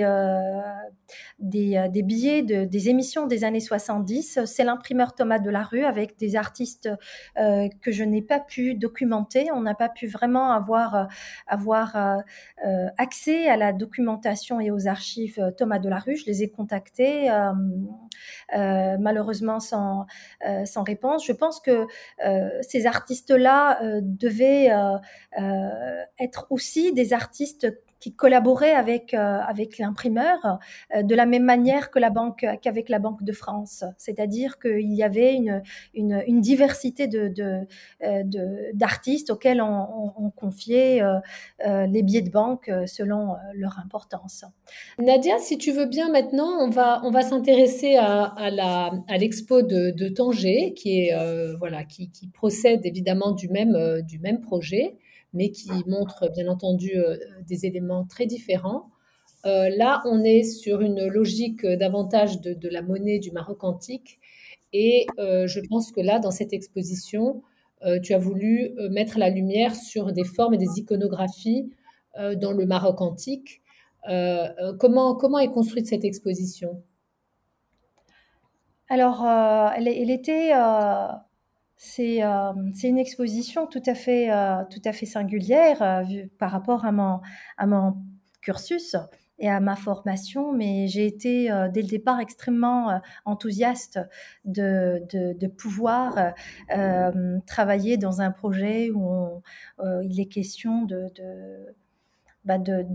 [1.39, 6.17] des, des, billets des émissions des années 70, c'est l'imprimeur Thomas de la rue avec
[6.17, 6.89] des artistes
[7.37, 9.51] euh, que je n'ai pas pu documenter.
[9.53, 11.03] On n'a pas pu vraiment avoir, euh,
[11.47, 16.15] avoir euh, accès à la documentation et aux archives Thomas Delarue.
[16.15, 17.29] Je les ai contactés,
[18.53, 20.05] malheureusement sans,
[20.65, 21.25] sans réponse.
[21.25, 21.85] Je pense que
[22.61, 24.71] ces artistes-là devaient
[26.19, 27.67] être aussi des artistes
[28.05, 30.59] qui collaborait avec, euh, avec l'imprimeur
[30.95, 33.83] euh, de la même manière que la banque, qu'avec la Banque de France.
[33.97, 35.63] C'est-à-dire qu'il y avait une,
[35.95, 37.61] une, diversité de, de,
[38.03, 38.23] euh,
[38.75, 41.01] d'artistes auxquels on, on, confiait
[41.65, 44.43] les billets de banque selon leur importance.
[44.99, 49.91] Nadia, si tu veux bien maintenant, on va, on va s'intéresser à, à l'expo de,
[49.91, 54.97] de Tanger, qui, est, voilà, qui, qui procède évidemment du même, du même projet
[55.35, 57.17] mais qui montre bien entendu euh,
[57.47, 58.89] des éléments très différents.
[59.45, 64.19] Euh, là, on est sur une logique davantage de, la monnaie du Maroc antique.
[64.73, 67.43] Et euh, je pense que là, dans cette exposition,
[68.01, 71.69] tu as voulu mettre la lumière sur des formes et des iconographies
[72.17, 73.61] dans le Maroc antique.
[74.79, 76.81] comment, comment est construite cette exposition?
[78.89, 79.23] Alors,
[79.77, 80.51] elle, était
[81.99, 86.03] euh, c'est une exposition tout à fait, euh, tout à fait singulière euh,
[86.39, 87.19] par rapport à mon,
[87.57, 87.97] à mon
[88.41, 88.95] cursus
[89.37, 93.99] et à ma formation, mais j'ai été dès le départ extrêmement enthousiaste
[94.45, 96.33] de, de, pouvoir
[97.45, 99.41] travailler dans un projet où
[100.03, 101.75] il est question de, de,
[102.45, 102.85] bah, de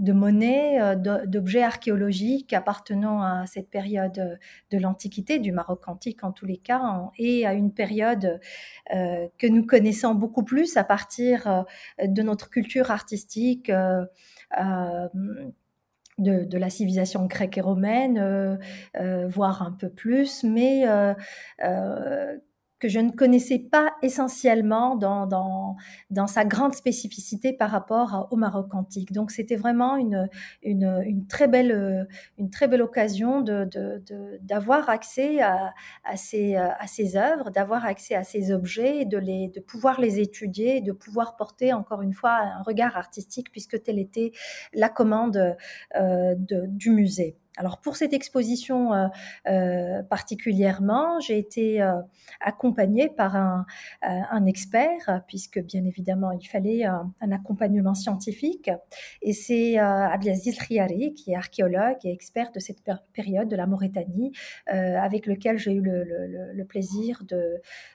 [0.00, 4.38] de monnaies, euh, d'objets archéologiques appartenant à cette période
[4.70, 8.40] de l'Antiquité, du Maroc antique en tous les cas, et à une période
[8.94, 11.62] euh, que nous connaissons beaucoup plus à partir euh,
[12.06, 13.70] de notre culture artistique.
[16.18, 18.58] De, la civilisation grecque et romaine,
[19.28, 20.84] voire un peu plus, mais
[22.80, 25.76] que je ne connaissais pas essentiellement dans,
[26.26, 29.12] sa grande spécificité par rapport au Maroc antique.
[29.12, 30.28] Donc c'était vraiment une,
[31.28, 32.08] très belle,
[32.80, 33.42] occasion
[34.42, 35.72] d'avoir accès à,
[36.16, 41.72] ces, à œuvres, d'avoir accès à ces objets, de pouvoir les étudier, de pouvoir porter
[41.72, 44.32] encore une fois un regard artistique puisque telle était
[44.72, 45.56] la commande
[45.96, 47.36] euh, du musée.
[47.60, 49.08] Alors pour cette exposition euh,
[49.46, 51.92] euh, particulièrement, j'ai été euh,
[52.40, 53.66] accompagnée par un,
[54.46, 58.70] expert, puisque bien évidemment il fallait un, accompagnement scientifique.
[59.20, 62.78] Et c'est Abdelaziz Riari, qui est archéologue et expert de cette
[63.12, 64.32] période de la Mauritanie,
[64.66, 67.22] avec lequel j'ai eu le, plaisir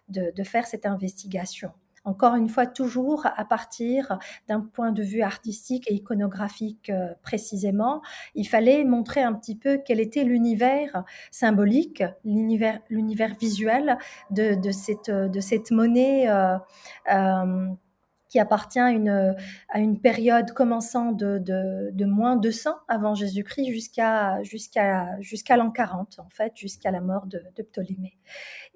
[0.10, 1.72] de faire cette investigation
[2.06, 8.02] encore une fois, toujours à partir d'un point de vue artistique et iconographique euh, précisément.
[8.36, 12.80] Il fallait montrer un petit peu quel était l'univers symbolique, l'univers,
[13.40, 13.98] visuel
[14.30, 16.30] de, cette, de cette monnaie.
[16.30, 16.58] Euh,
[17.12, 17.68] euh,
[18.28, 24.42] qui appartient à une, période commençant de, de, de moins 200 avant Jésus-Christ jusqu'à
[25.56, 28.18] l'an 40, en fait, jusqu'à la mort de Ptolémée.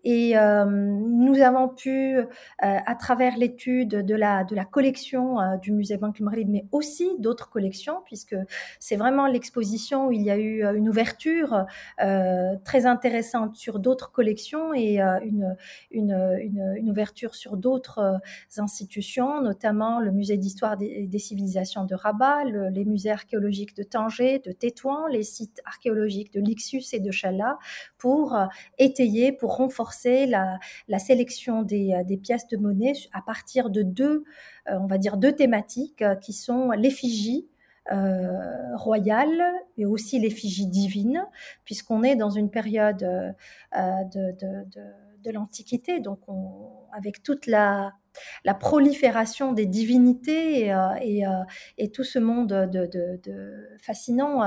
[0.04, 2.26] Et euh, nous avons pu, euh,
[2.60, 7.10] à travers l'étude de la, de la collection euh, du musée Banque Maghreb, mais aussi
[7.20, 8.36] d'autres collections, puisque
[8.80, 11.66] c'est vraiment l'exposition où il y a eu une ouverture
[12.64, 15.56] très intéressante sur d'autres collections et une,
[15.92, 18.20] une, une, une, ouverture sur d'autres
[18.58, 24.40] institutions, notamment le musée d'histoire des, des, civilisations de Rabat, les musées archéologiques de Tanger,
[24.40, 27.58] de Tétouan, les sites archéologiques de Lixus et de Chala,
[27.98, 28.38] pour
[28.78, 29.88] étayer, pour renforcer
[30.28, 34.23] la, sélection euh, des, pièces de monnaie à partir de deux,
[34.69, 37.47] euh, on va dire deux thématiques euh, qui sont l'effigie
[38.75, 39.41] royale
[39.78, 41.25] et aussi l'effigie divine,
[41.65, 42.99] puisqu'on est dans une période
[43.73, 46.19] de, l'Antiquité, donc
[46.95, 47.93] avec toute la,
[48.60, 50.71] prolifération des divinités
[51.02, 54.43] et, tout ce monde de, fascinant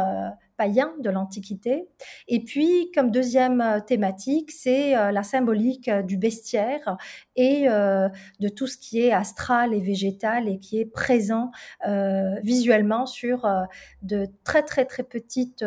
[0.69, 1.89] de l'Antiquité.
[2.29, 6.97] Et puis, comme deuxième euh, thématique, c'est euh, la symbolique euh, du bestiaire
[7.37, 11.51] et de tout ce qui est astral et végétal et qui est présent
[12.43, 13.49] visuellement sur
[14.03, 15.65] de très très très petites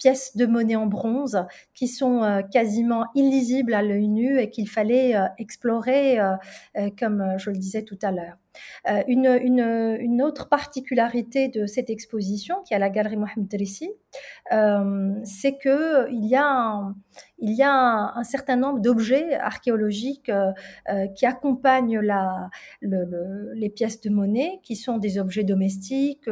[0.00, 5.14] pièces de monnaie en bronze qui sont quasiment illisibles à l'œil nu et qu'il fallait
[5.38, 6.18] explorer,
[6.98, 8.36] comme je le disais tout à l'heure.
[8.88, 13.90] Euh, une, une, autre particularité de cette exposition, qui est à la Galerie Mohamed Drissi,
[14.52, 16.96] euh, c'est qu'il y a un,
[17.38, 20.52] il y a un, certain nombre d'objets archéologiques euh,
[20.88, 22.00] euh, qui accompagnent
[22.80, 26.28] les pièces de monnaie, qui sont des objets domestiques,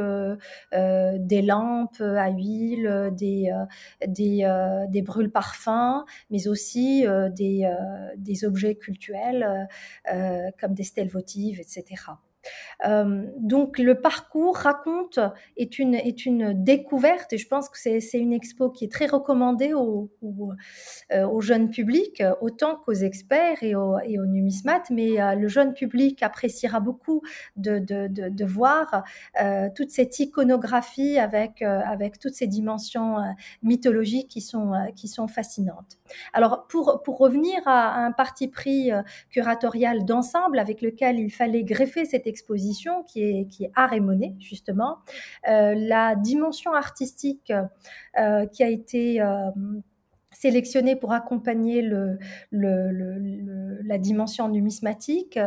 [0.73, 3.53] des lampes à huile, des
[5.03, 7.73] brûles parfums, mais aussi des,
[8.17, 9.69] des objets cultuels
[10.61, 12.13] comme des stèles votives, etc.
[12.87, 15.19] Euh, donc le parcours raconte
[15.57, 19.07] est une, est une découverte et je pense que c'est une expo qui est très
[19.07, 20.11] recommandée au,
[21.13, 25.75] euh, au, jeune public, autant qu'aux experts et aux, et numismates, mais euh, le jeune
[25.75, 27.23] public appréciera beaucoup
[27.57, 29.03] de, de, de, voir
[29.75, 33.17] toute cette iconographie avec, avec toutes ces dimensions
[33.63, 35.99] mythologiques qui sont, qui sont fascinantes.
[36.33, 38.91] Alors pour, pour revenir à, un parti pris
[39.31, 43.93] curatorial d'ensemble avec lequel il fallait greffer cette expo, exposition qui est, qui est art
[43.93, 44.99] et monnaie, justement.
[45.49, 47.53] Euh, la dimension artistique
[48.19, 49.51] euh, qui a été euh,
[50.31, 51.83] sélectionnée pour accompagner
[52.53, 55.39] la dimension numismatique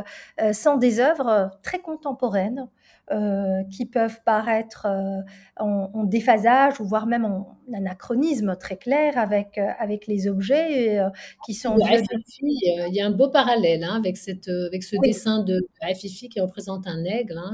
[0.52, 2.68] sont des œuvres très contemporaines
[3.12, 5.22] euh, qui peuvent paraître euh,
[5.58, 11.02] en, déphasage ou voire même en anachronisme très clair avec, euh, avec les objets
[11.46, 11.76] qui sont...
[11.78, 15.60] il y a un beau parallèle hein, avec, cette, avec ce dessin de
[15.94, 17.38] Fifi qui représente un aigle.
[17.38, 17.54] Hein,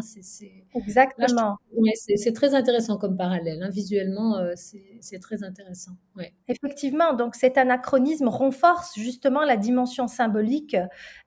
[0.76, 1.58] Exactement.
[1.96, 3.64] c'est, très intéressant comme parallèle.
[3.64, 5.94] Hein, visuellement, c'est, très intéressant.
[6.48, 10.78] Effectivement, donc cet anachronisme renforce justement la dimension symbolique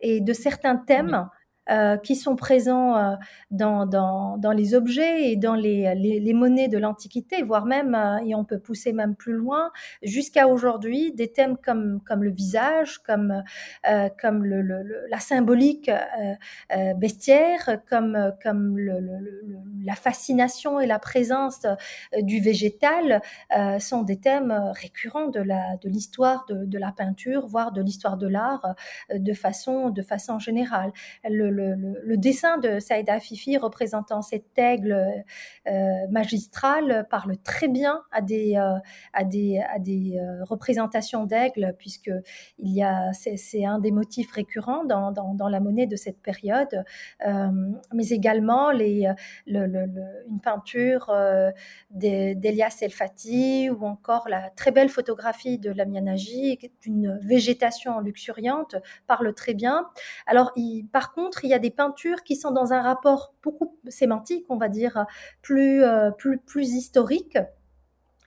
[0.00, 1.28] et de certains thèmes.
[2.02, 3.16] Qui sont présents
[3.50, 8.34] dans, dans, dans, les objets et dans les, les, monnaies de l'Antiquité, voire même, et
[8.34, 9.70] on peut pousser même plus loin,
[10.02, 13.42] jusqu'à aujourd'hui, des thèmes comme, comme le visage, comme,
[14.20, 15.90] comme la symbolique
[16.96, 18.78] bestiaire, comme, comme
[19.84, 21.66] la fascination et la présence
[22.20, 23.22] du végétal
[23.78, 28.74] sont des thèmes récurrents de l'histoire de, de, la peinture, voire de l'histoire de l'art
[29.12, 30.92] de façon, de façon générale.
[31.28, 35.24] Le, le, dessin de Saïda Fifi représentant cet aigle
[36.10, 42.10] magistral parle très bien à des, à des représentations d'aigle, puisque
[42.58, 46.84] il y a, c'est, un des motifs récurrents dans, la monnaie de cette période,
[47.92, 49.16] mais également une
[50.42, 51.12] peinture
[51.90, 58.76] d'Elias El Fati ou encore la très belle photographie de Lamia Nagy d'une végétation luxuriante
[59.06, 59.88] parle très bien.
[60.26, 60.52] Alors,
[60.92, 64.56] par contre, il y a des peintures qui sont dans un rapport beaucoup sémantique, on
[64.56, 65.06] va dire,
[65.42, 67.38] plus, euh, plus, plus historique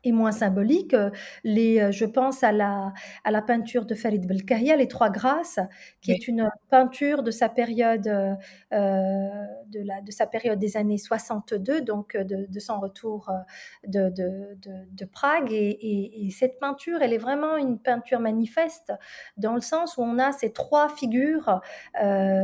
[0.03, 0.93] et moins symbolique.
[0.93, 1.09] Euh,
[1.43, 2.93] les, euh, je pense à la,
[3.23, 5.59] à la peinture de Farid Belkahia, Les Trois Grâces,
[6.01, 8.37] qui est une peinture de sa période, euh,
[8.71, 13.31] de, la, de sa période des années 62, donc de, de son retour
[13.87, 14.57] de, de,
[14.91, 15.51] de Prague.
[15.51, 18.91] Et, et, cette peinture, elle est vraiment une peinture manifeste,
[19.37, 21.61] dans le sens où on a ces trois figures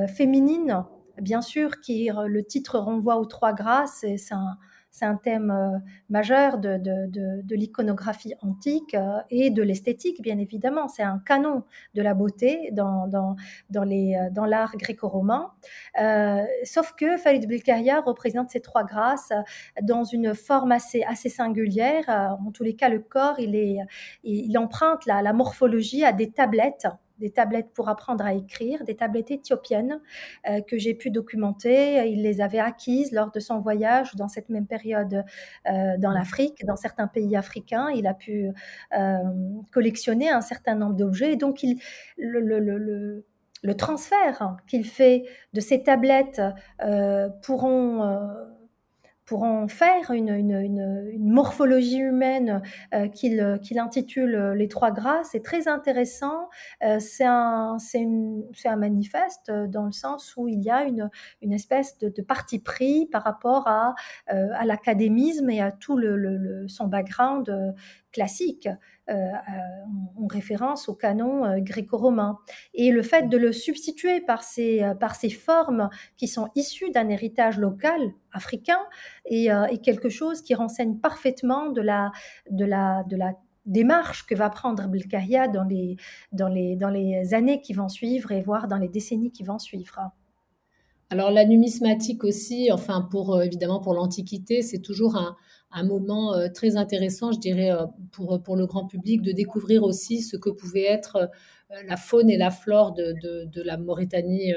[0.08, 0.84] féminines,
[1.20, 4.58] bien sûr, qui le titre renvoie aux Trois Grâces, et c'est un
[4.92, 5.78] c'est un thème euh,
[6.10, 10.88] majeur de, de, l'iconographie antique euh, et de l'esthétique, bien évidemment.
[10.88, 11.64] C'est un canon
[11.94, 13.36] de la beauté dans, dans,
[13.70, 15.52] dans, les, euh, dans l'art gréco-romain.
[16.64, 19.32] sauf que Farid Belkaria représente ces trois grâces
[19.82, 22.38] dans une forme assez, assez singulière.
[22.44, 23.78] En tous les cas, le corps, il, est,
[24.24, 26.88] il emprunte la morphologie à des tablettes
[27.20, 30.00] des tablettes pour apprendre à écrire, des tablettes éthiopiennes
[30.48, 32.10] euh, que j'ai pu documenter.
[32.10, 35.24] Il les avait acquises lors de son voyage dans cette même période
[35.70, 37.90] euh, dans l'Afrique, dans certains pays africains.
[37.96, 38.50] Il a pu
[38.98, 39.18] euh,
[39.72, 41.34] collectionner un certain nombre d'objets.
[41.34, 41.60] Et donc,
[42.18, 46.42] le transfert qu'il fait de ces tablettes
[47.42, 48.49] pourront
[49.30, 52.64] pour en faire une, morphologie humaine
[52.96, 55.30] euh, qu'il intitule euh, Les Trois Grâces.
[55.34, 56.50] C'est très intéressant.
[56.84, 62.22] Euh, c'est un, un, manifeste dans le sens où il y a une, espèce de,
[62.24, 63.94] parti pris par rapport à,
[64.66, 66.00] l'académisme et à tout
[66.68, 67.76] son background
[68.12, 68.68] classique.
[69.10, 69.32] Euh,
[70.22, 72.38] en référence au canon euh, gréco-romain.
[72.76, 76.92] Et le fait de le substituer par ces, euh, par ces formes qui sont issues
[76.92, 78.00] d'un héritage local
[78.32, 78.78] africain
[79.26, 79.50] est,
[79.82, 82.12] quelque chose qui renseigne parfaitement de la,
[82.52, 83.34] de la, de la
[83.66, 85.96] démarche que va prendre Belkahia dans les,
[86.32, 89.58] dans, les, dans les années qui vont suivre et voire dans les décennies qui vont
[89.58, 90.12] suivre.
[91.12, 95.16] Alors la numismatique aussi, enfin pour évidemment pour l'Antiquité, c'est toujours
[95.72, 99.84] un, moment euh, très intéressant, je dirais, euh, pour, pour le grand public, de découvrir
[99.84, 101.16] aussi ce que pouvait être
[101.72, 104.54] euh, la faune et la flore de, de, la Mauritanie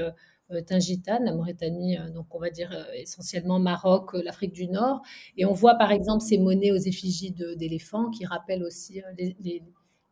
[0.67, 5.01] tingitane, la Mauritanie, donc on va dire essentiellement Maroc, l'Afrique du Nord.
[5.39, 9.63] Et on voit par exemple ces monnaies aux effigies d'éléphants qui rappellent aussi les,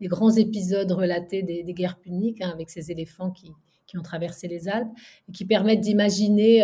[0.08, 3.50] grands épisodes relatés des, des guerres puniques, hein, avec ces éléphants qui,
[3.90, 4.90] qui, ont traversé les Alpes,
[5.28, 6.62] et qui permettent d'imaginer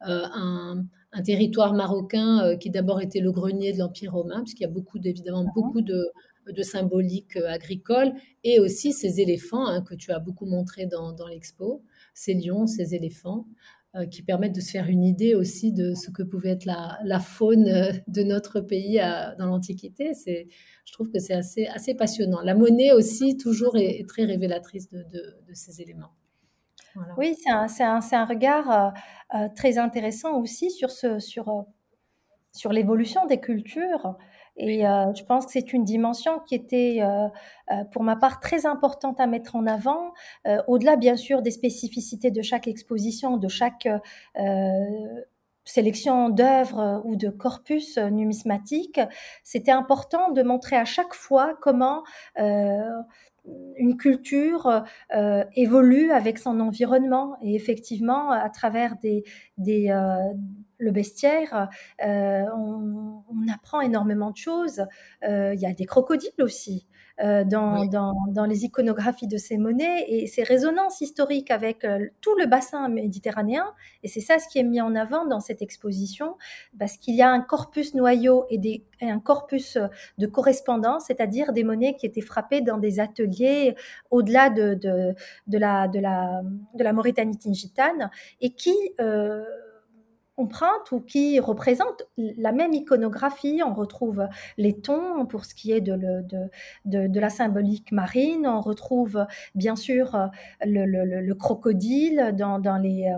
[0.00, 4.66] un un territoire marocain euh, qui d'abord était le grenier de l'Empire romain, puisqu'il y
[4.66, 6.10] a beaucoup, évidemment, beaucoup de,
[6.52, 8.12] de symbolique euh, agricole,
[8.42, 12.94] et aussi ces éléphants hein, que tu as beaucoup montré dans, l'expo, ces lions, ces
[12.94, 13.46] éléphants,
[13.94, 17.20] euh, qui permettent de se faire une idée aussi de ce que pouvait être la,
[17.20, 17.64] faune
[18.08, 19.00] de notre pays
[19.38, 20.14] dans l'Antiquité.
[20.14, 20.48] C'est,
[20.84, 22.40] je trouve que c'est assez, assez passionnant.
[22.40, 25.04] La monnaie aussi, toujours, est, très révélatrice de
[25.52, 26.10] ces éléments.
[27.16, 28.90] Oui, c'est un, un, regard euh,
[29.34, 31.62] euh, très intéressant aussi sur, ce, sur, euh,
[32.52, 34.16] sur l'évolution des cultures.
[34.56, 37.00] Et je pense que c'est une dimension qui était,
[37.90, 40.12] pour ma part, très importante à mettre en avant,
[40.68, 43.88] au-delà bien sûr des spécificités de chaque exposition, de chaque
[45.64, 49.00] sélection d'œuvres ou de corpus numismatique.
[49.42, 52.04] C'était important de montrer à chaque fois comment
[53.76, 54.84] une culture
[55.14, 59.24] euh, évolue avec son environnement et effectivement à travers des,
[59.68, 60.16] euh,
[60.78, 61.68] le bestiaire
[62.04, 64.86] euh, on, apprend énormément de choses
[65.22, 66.86] il y a des crocodiles aussi
[67.18, 71.86] dans, dans, dans, les iconographies de ces monnaies et ces résonances historiques avec
[72.20, 73.72] tout le bassin méditerranéen.
[74.02, 76.36] Et c'est ça ce qui est mis en avant dans cette exposition,
[76.78, 79.78] parce qu'il y a un corpus noyau et, des, et un corpus
[80.18, 83.76] de correspondance, c'est-à-dire des monnaies qui étaient frappées dans des ateliers
[84.10, 85.14] au-delà de, de,
[85.46, 86.42] de, la, de, la,
[86.74, 88.10] de la Mauritanie tingitane
[88.40, 89.44] et qui euh,
[90.36, 93.60] empruntent ou qui représentent la même iconographie.
[93.64, 94.26] On retrouve
[94.58, 96.24] les tons pour ce qui est de,
[96.84, 98.46] la symbolique marine.
[98.46, 100.30] On retrouve bien sûr
[100.64, 103.10] le, le, crocodile dans, les...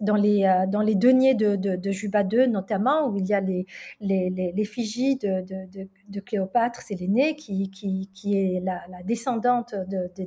[0.00, 3.66] Deniers de, Juba II notamment, où il y a les,
[4.00, 10.26] de, de, Cléopâtre Sélénée, qui, qui, qui est la, descendante de, de,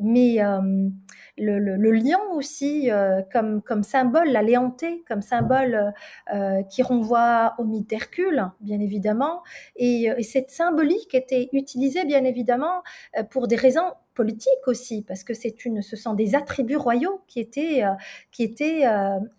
[0.00, 0.88] mais euh,
[1.36, 5.92] le, le, lion aussi euh, comme, comme symbole, la léonté comme symbole
[6.34, 9.42] euh, qui renvoie au mythe d'Hercule, bien évidemment,
[9.76, 12.82] et, et cette symbolique était utilisée bien évidemment
[13.30, 17.38] pour des raisons politique aussi, parce que c'est une, ce sont des attributs royaux qui
[17.38, 17.84] étaient,
[18.32, 18.82] qui étaient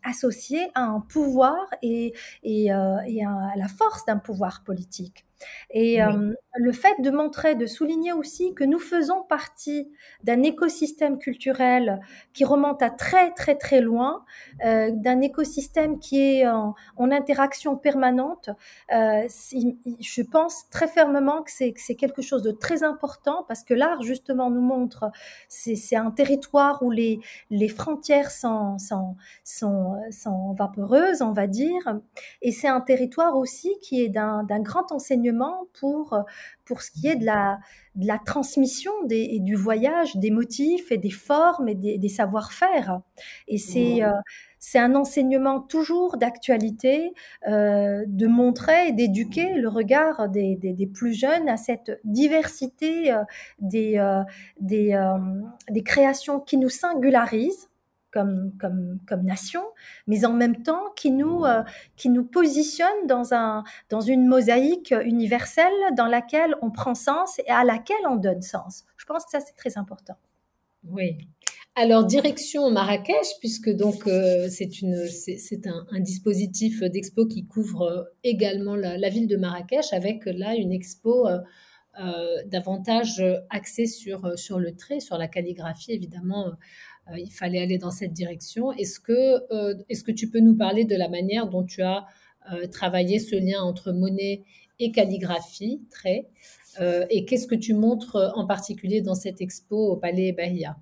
[0.04, 2.14] associés à un pouvoir et,
[2.44, 5.19] et, et à la force d'un pouvoir politique.
[5.22, 5.29] back
[5.72, 9.92] Et euh, le fait de montrer, de souligner aussi que nous faisons partie
[10.24, 12.00] d'un écosystème culturel
[12.34, 14.26] qui remonte à très très très loin,
[14.66, 18.50] euh, d'un écosystème qui est en, en interaction permanente,
[18.94, 24.02] euh, je pense très fermement que c'est quelque chose de très important parce que l'art
[24.02, 25.12] justement nous montre,
[25.48, 27.20] c'est un territoire où les,
[27.50, 32.00] les frontières sont, sont, sont, sont vaporeuses, on va dire,
[32.42, 35.29] et c'est un territoire aussi qui est d'un grand enseignement
[35.80, 36.22] pour, euh,
[36.66, 37.60] pour ce qui est de la,
[37.96, 43.02] de la transmission des, et du voyage, des motifs et des formes et des, savoir-faire.
[43.48, 44.12] Et c'est euh,
[44.62, 47.14] c'est un enseignement toujours d'actualité,
[47.48, 53.16] euh, de montrer et d'éduquer le regard des, des, des, plus jeunes à cette diversité
[53.60, 54.22] des,
[54.60, 55.16] des,
[55.70, 57.69] des créations qui nous singularisent
[58.12, 59.64] comme, nation,
[60.08, 61.64] mais en même temps qui nous, euh,
[61.96, 67.50] qui nous positionne dans, un, dans une mosaïque universelle dans laquelle on prend sens et
[67.50, 68.84] à laquelle on donne sens.
[68.98, 70.16] Je pense que ça, c'est très important.
[70.88, 71.18] Oui.
[71.76, 78.04] Alors, direction Marrakech, puisque donc euh, c'est une c'est un, dispositif d'expo qui couvre euh,
[78.24, 81.28] également la, ville de Marrakech, avec là une expo
[82.46, 86.54] davantage axée sur, sur le trait, sur la calligraphie, évidemment
[87.18, 88.72] il fallait aller dans cette direction.
[88.74, 92.06] Est-ce que, euh, est-ce que tu peux nous parler de la manière dont tu as
[92.52, 94.44] euh, travaillé ce lien entre monnaie
[94.80, 96.30] et calligraphie, trait
[97.10, 100.78] Et qu'est-ce que tu montres en particulier dans cette expo au Palais Bahia?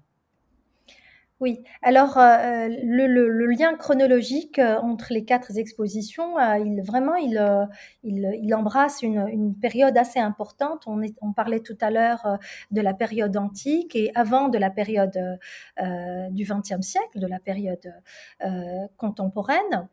[1.39, 7.67] Oui, alors euh, le, lien chronologique euh, entre les quatre expositions, euh, il vraiment il,
[8.03, 10.85] il, embrasse une, une, période assez importante.
[10.87, 12.39] On, on parlait tout à l'heure
[12.71, 15.37] de la période antique et avant de la période
[16.31, 17.93] du XXe siècle, de la période
[18.97, 19.87] contemporaine.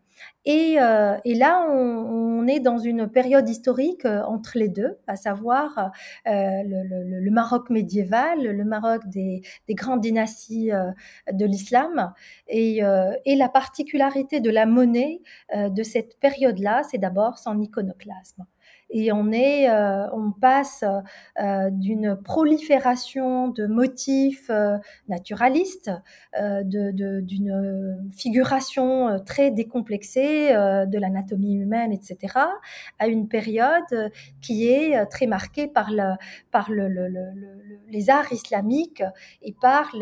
[0.44, 5.16] Et, euh, et là, on, est dans une période historique euh, entre les deux, à
[5.16, 5.90] savoir
[6.26, 6.30] euh,
[6.66, 10.70] le, Maroc médiéval, le Maroc des, des grandes dynasties
[11.32, 12.12] de l'islam.
[12.48, 12.80] Et,
[13.24, 15.20] et, la particularité de la monnaie
[15.54, 18.44] de cette période-là, c'est d'abord son iconoclasme
[18.94, 20.84] et on est, euh, on passe
[21.40, 24.78] euh, d'une prolifération de motifs euh,
[25.08, 25.90] naturalistes,
[26.64, 32.34] d'une de, figuration très décomplexée de l'anatomie humaine, etc.,
[32.98, 36.14] à une période qui est très marquée par, le,
[36.52, 37.08] par le, le,
[37.88, 39.02] les arts islamiques
[39.42, 39.92] et par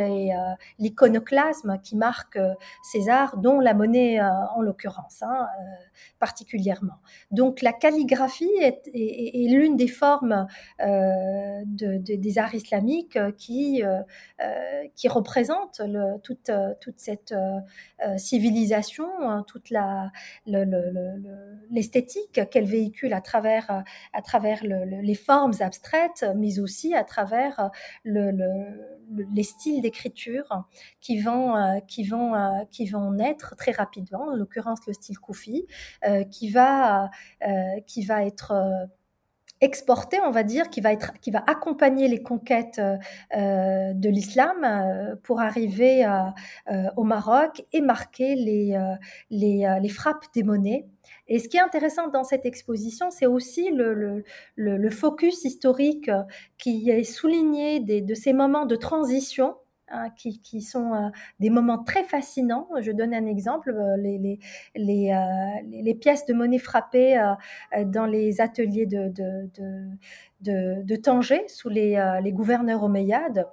[0.78, 2.38] l'iconoclasme qui marque
[2.82, 5.48] ces arts, dont la monnaie en l'occurrence, hein,
[6.18, 6.98] particulièrement.
[7.30, 10.46] Donc la calligraphie est est, l'une des formes
[10.80, 10.86] euh,
[11.66, 14.00] de, de, des arts islamiques qui, euh,
[14.40, 15.80] euh qui représente
[16.22, 17.58] toute, toute cette euh,
[18.04, 19.70] euh, civilisation, hein, toute
[21.70, 27.70] l'esthétique le, qu'elle véhicule à travers, à travers les formes abstraites, mais aussi à travers
[28.04, 30.64] les styles d'écriture
[31.00, 32.32] qui vont, qui, vont,
[32.70, 35.66] qui vont naître très rapidement, en l'occurrence le style koufi,
[36.30, 37.10] qui, va,
[37.86, 38.52] qui va être
[39.62, 44.64] exporté, on va dire, qui va, être, qui va accompagner les conquêtes euh, de l'islam
[44.64, 48.94] euh, pour arriver euh, au Maroc et marquer les, euh,
[49.30, 50.86] les, euh, les, frappes des monnaies.
[51.28, 54.24] Et ce qui est intéressant dans cette exposition, c'est aussi le, le,
[54.56, 56.10] le, focus historique
[56.58, 59.54] qui est souligné des, de ces moments de transition
[59.92, 62.68] hein, qui, sont des moments très fascinants.
[62.80, 64.38] Je donne un exemple, les,
[64.74, 65.14] les,
[65.64, 67.20] les, pièces de monnaie frappées
[67.86, 69.12] dans les ateliers de,
[70.96, 73.46] Tanger sous les, gouverneurs omeyyades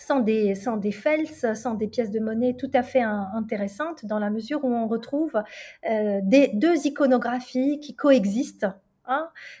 [0.00, 0.54] sans des,
[0.92, 4.88] fels, sans des pièces de monnaie tout à fait intéressantes, dans la mesure où on
[4.88, 5.42] retrouve
[5.88, 8.66] euh, des, deux iconographies qui coexistent.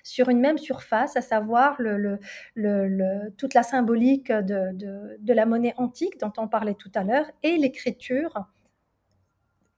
[0.02, 1.76] Sur une même surface, à savoir
[3.36, 8.44] toute la symbolique de, la monnaie antique dont on parlait tout à l'heure et l'écriture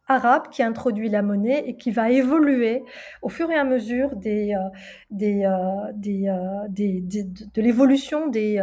[0.08, 2.84] arabe qui introduit la monnaie et qui va évoluer
[3.22, 4.54] au fur et à mesure euh,
[5.22, 8.58] euh, euh, de l'évolution des,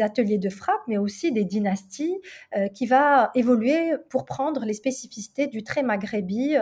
[0.00, 2.20] ateliers de frappe, mais aussi des dynasties,
[2.74, 6.56] qui va évoluer pour prendre les spécificités du trait maghrébi,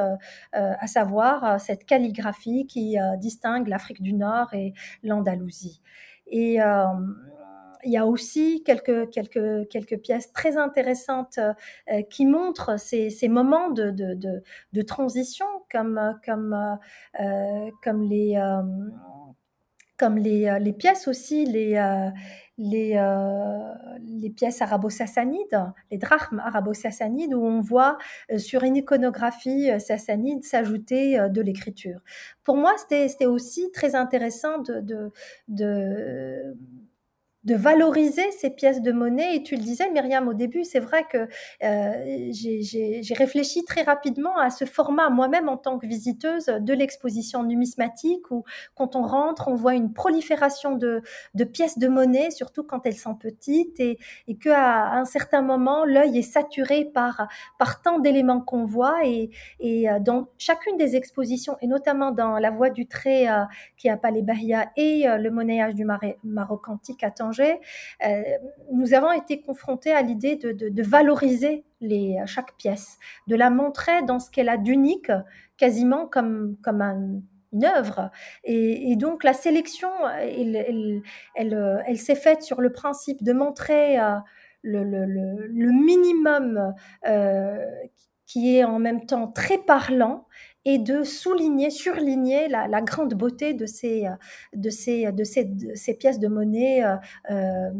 [0.53, 5.80] à savoir cette calligraphie qui distingue l'Afrique du Nord et l'Andalousie.
[6.26, 6.59] Et
[7.85, 13.70] il y a aussi quelques, quelques, quelques pièces très intéressantes euh, qui montrent ces, moments
[13.70, 16.78] de, de, de, de, transition, comme, comme,
[17.20, 18.62] euh, comme, les, euh,
[19.99, 21.81] comme les, les, pièces aussi, les,
[22.59, 22.95] les,
[24.03, 27.99] les pièces arabo-sassanides, les drachmes arabo-sassanides, où on voit
[28.39, 32.01] sur une iconographie sassanide s'ajouter de l'écriture.
[32.45, 35.12] Pour moi, c'était aussi très intéressant de,
[35.49, 36.57] de,
[37.45, 39.36] de valoriser ces pièces de monnaie.
[39.36, 41.28] Et tu le disais, Myriam, au début, c'est vrai que
[41.64, 47.43] euh, j'ai réfléchi très rapidement à ce format, moi-même en tant que visiteuse de l'exposition
[47.43, 51.03] numismatique, où quand on rentre, on voit une prolifération de,
[51.53, 53.99] pièces de monnaie, surtout quand elles sont petites, et,
[54.41, 57.28] qu'à un certain moment, l'œil est saturé par,
[57.82, 59.05] tant d'éléments qu'on voit.
[59.05, 59.30] Et,
[59.64, 63.45] euh, dans chacune des expositions, et notamment dans La Voie du Trait euh,
[63.76, 65.86] qui est à Palais Bahia et le monnayage du
[66.24, 68.22] Maroc antique à euh,
[68.72, 74.18] nous avons été confrontés à l'idée de, valoriser les, chaque pièce, de la montrer dans
[74.18, 75.12] ce qu'elle a d'unique,
[75.57, 76.57] quasiment comme,
[77.53, 78.11] une œuvre.
[78.45, 81.03] Et, donc la sélection, elle,
[81.35, 84.16] elle, s'est faite sur le principe de montrer euh,
[84.62, 86.74] le, minimum
[87.07, 87.66] euh,
[88.26, 90.26] qui est en même temps très parlant
[90.64, 94.06] et de souligner, surligner la, la grande beauté de ces,
[94.54, 96.96] de ces, de ces, ces pièces de monnaie euh,
[97.30, 97.70] euh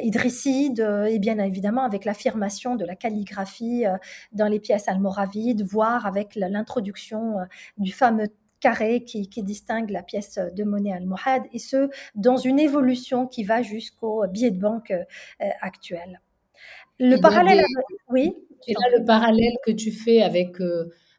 [0.00, 3.96] idrissides et bien évidemment avec l'affirmation de la calligraphie euh,
[4.32, 7.44] dans les pièces almoravides, voire avec l'introduction euh,
[7.78, 8.28] du fameux
[8.60, 13.42] carré qui, qui, distingue la pièce de monnaie almohade, et ce, dans une évolution qui
[13.42, 14.92] va jusqu'au billet de banque
[15.60, 16.20] actuel.
[17.00, 17.64] Le parallèle,
[18.08, 18.36] oui.
[18.68, 20.58] Et là, le parallèle que tu fais avec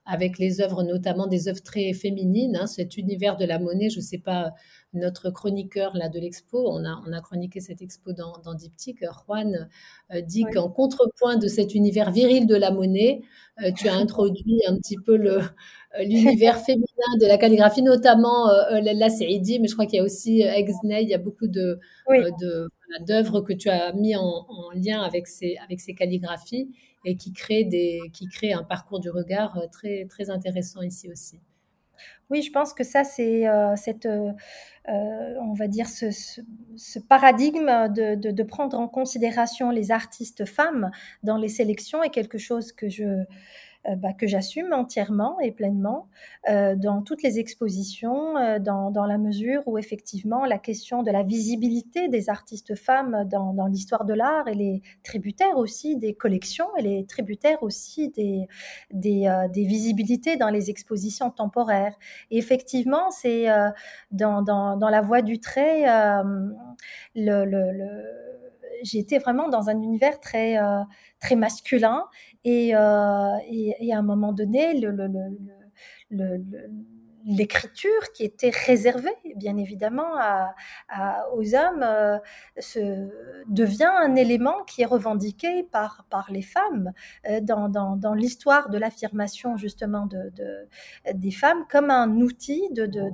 [0.06, 3.90] avec les œuvres, notamment des œuvres très féminines, hein, cet univers de la monnaie.
[3.90, 4.54] Je ne sais pas,
[4.94, 9.04] notre chroniqueur là de l'expo, on a, on a chroniqué cette expo dans, dans Diptyque,
[9.26, 9.70] Juan
[10.14, 13.22] euh, dit qu'en contrepoint de cet univers viril de la monnaie,
[13.64, 18.50] euh, tu as introduit un petit peu le, euh, l'univers féminin de la calligraphie, notamment
[18.72, 21.80] la Saïdi, mais je crois qu'il y a aussi Exney, il y a beaucoup de,
[22.10, 22.70] de
[23.08, 26.70] d'œuvres que tu as mis en, en, lien avec ces, avec ces calligraphies
[27.06, 31.10] et qui crée, des, qui crée un parcours du regard euh, très, très intéressant ici
[31.12, 31.40] aussi.
[32.30, 34.32] Oui, je pense que ça, c'est euh, cette, euh,
[34.88, 40.90] on va dire, ce, paradigme de, de, prendre en considération les artistes femmes
[41.22, 43.24] dans les sélections est quelque chose que je,
[43.86, 46.08] bah, que j'assume entièrement et pleinement
[46.50, 51.12] euh, dans toutes les expositions, euh, dans, dans, la mesure où effectivement la question de
[51.12, 56.14] la visibilité des artistes femmes dans, dans l'histoire de l'art, elle est tributaire aussi des
[56.14, 58.48] collections, elle est tributaire aussi des,
[58.92, 61.96] des, des visibilités dans les expositions temporaires.
[62.32, 63.48] Et effectivement, c'est
[64.12, 65.84] dans, dans, dans, la voie du trait,
[67.16, 68.33] le, le, le
[68.84, 70.58] j'étais vraiment dans un univers très,
[71.20, 72.06] très masculin
[72.46, 74.74] euh, et, et, à un moment donné,
[77.26, 80.16] l'écriture qui était réservée, bien évidemment,
[81.34, 82.20] aux hommes, euh,
[83.48, 86.92] devient un élément qui est revendiqué par, par les femmes
[87.30, 90.68] euh, dans, dans, l'histoire de l'affirmation justement de, de,
[91.14, 93.10] des femmes comme un outil de, de,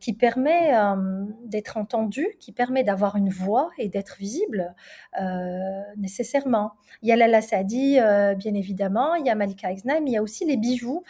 [0.00, 4.74] qui permet euh, d'être entendu, qui permet d'avoir une voix et d'être visible
[5.20, 6.72] euh, nécessairement.
[7.02, 10.16] Il y a Lala Sadi, euh, bien évidemment, il y a Malika Exnaim, il y
[10.16, 11.04] a aussi les bijoux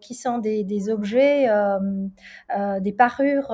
[0.00, 1.46] qui sont des objets,
[2.80, 3.52] des parures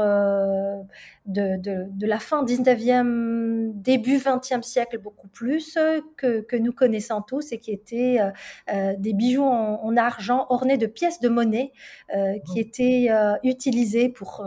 [1.28, 5.78] de, de, de, la fin 19e, début 20e siècle beaucoup plus
[6.16, 8.18] que, que nous connaissons tous et qui étaient
[8.98, 11.72] des bijoux en, en, argent ornés de pièces de monnaie
[12.10, 12.58] qui mmh.
[12.58, 13.08] étaient
[13.44, 14.44] utilisés pour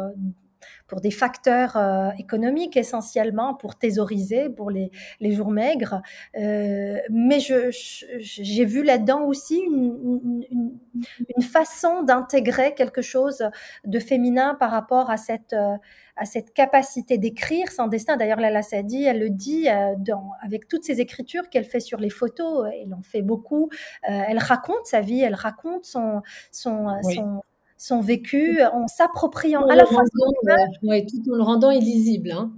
[0.91, 1.77] pour des facteurs
[2.19, 6.01] économiques essentiellement, pour thésauriser, pour les, les jours maigres.
[6.35, 10.77] mais j'ai vu là-dedans aussi une, une,
[11.37, 13.49] une façon d'intégrer quelque chose
[13.85, 15.55] de féminin par rapport à cette
[16.21, 18.15] à cette capacité d'écrire son destin.
[18.17, 21.99] D'ailleurs, Lala Sadi, elle le dit euh, dans, avec toutes ses écritures qu'elle fait sur
[21.99, 22.69] les photos.
[22.81, 23.69] Elle en fait beaucoup.
[24.09, 26.21] Euh, elle raconte sa vie, elle raconte son,
[26.51, 27.41] son, euh, son,
[28.01, 30.03] vécu en s'appropriant à la fois.
[30.83, 32.31] Oui, tout en le rendant illisible.
[32.31, 32.51] Hein,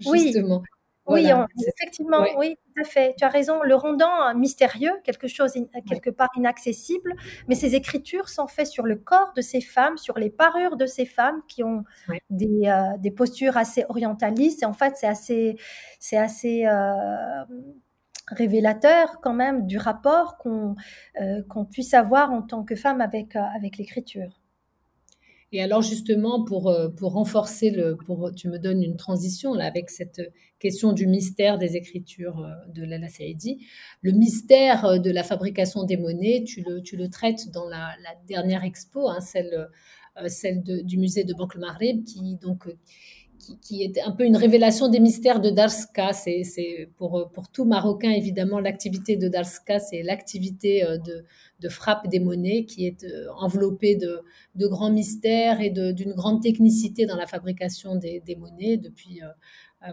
[0.00, 0.58] justement.
[0.58, 0.68] Oui.
[1.08, 1.30] Oui,
[1.68, 3.14] effectivement, oui, tout à fait.
[3.16, 3.62] Tu as raison.
[3.62, 5.52] Le rendant mystérieux, quelque chose
[5.88, 7.14] quelque part inaccessible,
[7.48, 10.86] mais ces écritures sont faites sur le corps de ces femmes, sur les parures de
[10.86, 11.84] ces femmes qui ont
[12.30, 14.64] des, euh, des, postures assez orientalistes.
[14.64, 15.56] Et en fait, c'est assez,
[16.00, 17.44] c'est assez euh,
[18.28, 20.74] révélateur quand même du rapport qu'on
[21.20, 24.40] euh, qu'on puisse avoir en tant que femme avec, avec l'écriture.
[25.56, 29.64] Et alors justement, pour, euh, pour renforcer le, pour, tu me donnes une transition là
[29.64, 30.20] avec cette
[30.58, 33.66] question du mystère des écritures euh, de Lala Saïdi.
[34.02, 37.88] Le mystère euh, de la fabrication des monnaies, tu le, tu le traites dans la,
[38.28, 39.66] dernière expo, hein, celle,
[40.26, 42.68] celle du musée de Banque Maghreb, qui donc
[43.60, 46.12] qui, est un peu une révélation des mystères de Darska.
[46.12, 51.24] C'est pour, pour tout Marocain, évidemment, l'activité de Darska, c'est l'activité euh, de,
[51.60, 54.22] de, frappe des monnaies qui est euh, enveloppée de,
[54.54, 59.22] de grands mystères et d'une grande technicité dans la fabrication des, des monnaies depuis.
[59.22, 59.28] Euh,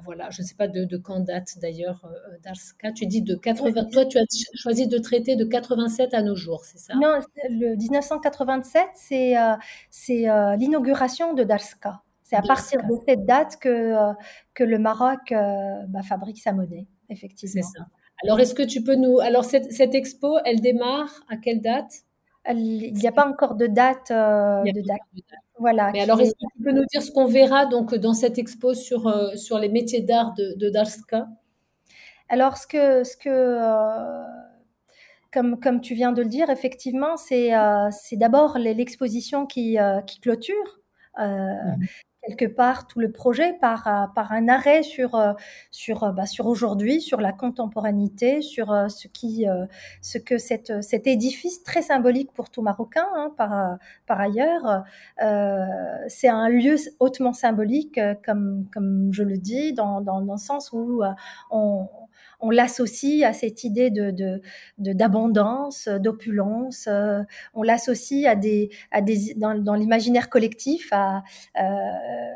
[0.03, 2.09] voilà, je ne sais pas de, de quand date d'ailleurs
[2.41, 2.91] Darska.
[2.93, 3.85] Tu dis de 80.
[3.91, 4.23] Toi, tu as
[4.55, 6.95] choisi de traiter de 87 à nos jours, c'est ça?
[6.95, 9.35] Non, le 1987, c'est
[9.91, 10.25] c'est
[10.57, 12.02] l'inauguration de Darska.
[12.33, 14.13] C'est à partir de cette date que, euh,
[14.55, 17.61] que le Maroc euh, bah, fabrique sa monnaie, effectivement.
[17.61, 17.85] C'est ça.
[18.23, 19.19] Alors, est-ce que tu peux nous...
[19.19, 21.91] Alors, cette, cette expo, elle démarre à quelle date?
[22.49, 24.09] Il n'y a pas encore de date.
[24.09, 24.99] Euh, de date.
[25.59, 25.91] Voilà.
[25.91, 28.73] Mais alors, est-ce que tu peux nous dire ce qu'on verra donc dans cette expo
[28.73, 31.27] sur, sur les métiers d'art de, de Darska?
[32.29, 33.03] Alors, ce que...
[33.03, 33.59] Ce que
[35.31, 37.51] comme, comme, tu viens de le dire, effectivement, c'est
[37.91, 39.77] c'est d'abord l'exposition qui,
[40.07, 40.79] qui clôture.
[41.17, 41.85] Mmh
[42.25, 45.33] quelque part tout le projet par, euh, par un arrêt sur, euh,
[45.71, 49.45] sur, euh, bah, sur aujourd'hui, sur la contemporanité, sur ce, qui,
[50.01, 54.83] ce que cette, cet édifice très symbolique pour tout Marocain, hein, par, par ailleurs,
[56.07, 60.71] c'est un lieu hautement symbolique, comme, comme je le dis, dans, dans, dans le sens
[60.71, 61.01] où
[61.51, 61.87] on
[62.39, 64.41] on l'associe à cette idée de,
[64.77, 66.87] d'abondance, d'opulence.
[66.87, 67.21] Euh,
[67.53, 71.23] on l'associe à des, à des, dans, l'imaginaire collectif à,
[71.59, 71.63] euh,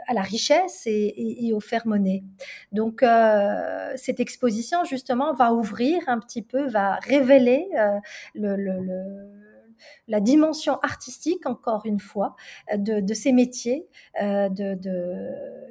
[0.07, 2.23] à la richesse et, au faire monnaie.
[2.71, 7.67] Donc, euh, cette exposition, justement, va ouvrir un petit peu, va révéler
[8.35, 9.47] le
[10.07, 12.35] la dimension artistique, encore une fois,
[12.75, 13.87] de, ces métiers
[14.21, 14.77] euh, de,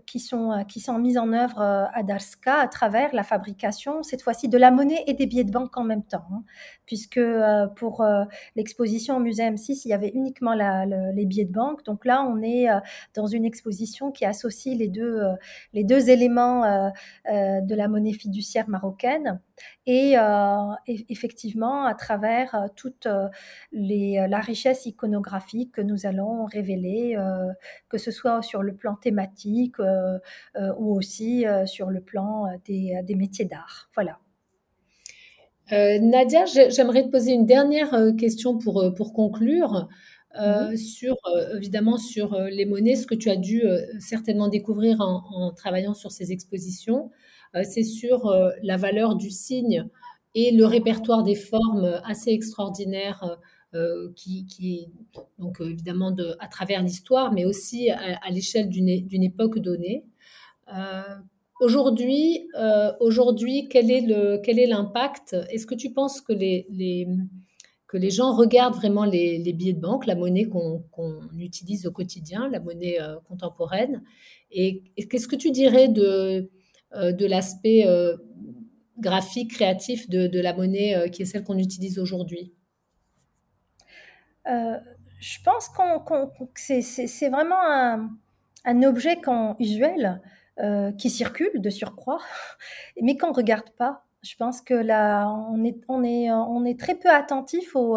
[0.07, 4.22] qui, sont, qui sont mis en œuvre euh, à Darska à travers la fabrication, cette
[4.22, 6.24] fois-ci, de la monnaie et des billets de banque en même temps.
[6.32, 6.42] Hein.
[6.86, 8.04] puisque euh, pour
[8.54, 11.84] l'exposition au musée M6, il y avait uniquement les billets de banque.
[11.84, 12.66] Donc là, on est
[13.14, 15.20] dans une exposition qui associe les deux,
[15.72, 16.90] les deux éléments
[17.26, 19.40] de la monnaie fiduciaire marocaine.
[19.86, 20.14] Et,
[21.09, 23.09] effectivement, à travers toute
[23.72, 23.95] les,
[24.28, 27.53] la richesse iconographique que nous allons révéler, euh,
[27.88, 30.18] que ce soit sur le plan thématique euh,
[30.57, 33.90] euh, ou aussi sur le plan des, métiers d'art.
[33.94, 34.18] Voilà.
[35.70, 39.88] Nadia, j'aimerais te poser une dernière question pour, pour conclure.
[40.76, 41.16] sur
[41.57, 43.64] évidemment sur les monnaies, ce que tu as dû
[43.99, 47.11] certainement découvrir en, en, travaillant sur ces expositions,
[47.64, 48.32] c'est sur
[48.62, 49.88] la valeur du signe
[50.36, 53.38] et le répertoire des formes assez extraordinaires
[53.75, 54.89] euh, qui,
[55.41, 60.05] donc euh, évidemment de, à travers l'histoire, mais aussi à, l'échelle d'une époque donnée.
[60.73, 61.03] Euh,
[61.61, 62.49] aujourd'hui,
[63.01, 64.07] aujourd'hui, quel est
[64.45, 65.37] quel est l'impact?
[65.51, 67.09] Est-ce que tu penses que les, les,
[67.89, 71.93] que les gens regardent vraiment les, les billets de banque, la monnaie qu'on utilise au
[71.93, 72.99] quotidien, la monnaie
[73.29, 74.03] contemporaine?
[74.53, 76.51] Et, qu'est-ce que tu dirais de
[76.95, 77.85] de l'aspect
[78.99, 82.53] graphique, créatif de, de, la monnaie qui est celle qu'on utilise aujourd'hui?
[84.47, 87.61] Je pense qu'on, que c'est, vraiment
[88.64, 89.18] un, objet
[89.59, 90.20] usuel
[90.61, 92.20] euh, qui circule de surcroît,
[93.03, 94.05] mais qu'on ne regarde pas.
[94.27, 96.29] Je pense que là, on est,
[96.70, 97.97] est très peu attentif aux,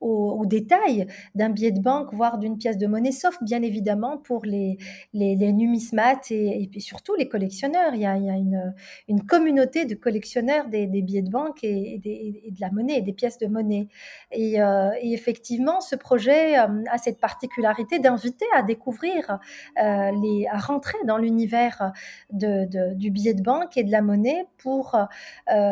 [0.00, 4.44] aux, détails d'un billet de banque, voire d'une pièce de monnaie, sauf bien évidemment pour
[4.44, 4.78] les,
[5.12, 7.94] numismates et, surtout les collectionneurs.
[7.94, 13.00] Il y a, une, communauté de collectionneurs des, billets de banque et, de la monnaie,
[13.00, 13.88] des pièces de monnaie.
[14.30, 14.58] Et,
[15.02, 19.38] effectivement, ce projet a cette particularité d'inviter à découvrir,
[19.76, 21.92] à rentrer dans l'univers
[22.30, 25.63] du billet de banque et de la monnaie pour euh,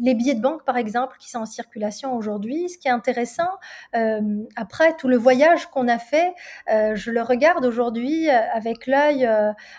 [0.00, 3.48] les billets de banque, par exemple, qui sont en circulation aujourd'hui, ce qui est intéressant,
[3.94, 4.20] euh,
[4.56, 6.34] après tout le voyage qu'on a fait,
[6.70, 9.28] euh, je le regarde aujourd'hui avec l'œil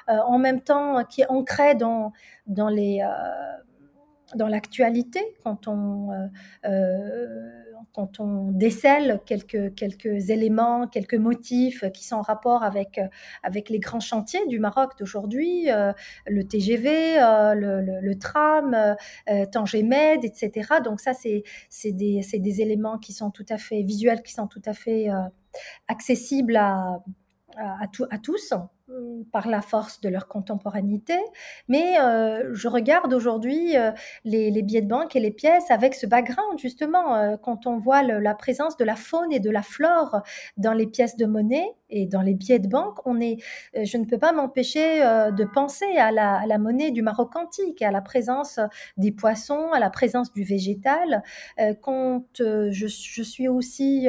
[0.07, 2.13] en même temps qui est ancré dans,
[2.47, 3.03] dans les
[4.35, 6.09] dans l'actualité, quand on
[7.97, 12.99] quand on décèle quelques, éléments, quelques motifs qui sont en rapport avec,
[13.69, 15.91] les grands chantiers du Maroc d'aujourd'hui, euh,
[16.27, 18.95] le TGV, euh, le, tram,
[19.29, 20.75] euh, Tanger-Med, etc.
[20.83, 21.43] Donc ça, c'est
[21.91, 25.07] des, éléments qui sont tout à fait visuels, qui sont tout à fait
[25.87, 27.01] accessibles à
[28.21, 28.53] tous
[29.31, 31.17] par la force de leur contemporanéité,
[31.67, 33.91] mais euh, je regarde aujourd'hui euh,
[34.23, 38.01] les, billets de banque et les pièces avec ce background justement, euh, quand on voit
[38.03, 40.21] la présence de la faune et de la flore
[40.55, 43.37] dans les pièces de monnaie et dans les billets de banque, on est,
[43.73, 48.01] je ne peux pas m'empêcher de penser à la, monnaie du Maroc antique, à la
[48.01, 48.59] présence
[48.97, 51.23] des poissons, à la présence du végétal.
[51.81, 54.07] quand je, je, suis aussi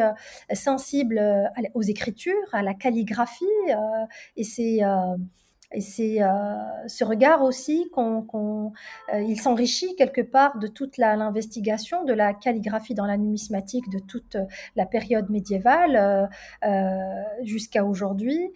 [0.52, 1.20] sensible
[1.74, 3.44] aux écritures, à la calligraphie,
[4.36, 5.16] et c'est euh,
[5.72, 6.28] et c'est euh,
[6.86, 8.72] ce regard aussi qu'on,
[9.12, 13.98] euh, il s'enrichit quelque part de toute l'investigation de la calligraphie dans la numismatique de
[13.98, 14.36] toute
[14.76, 16.28] la période médiévale
[17.42, 18.50] jusqu'à aujourd'hui.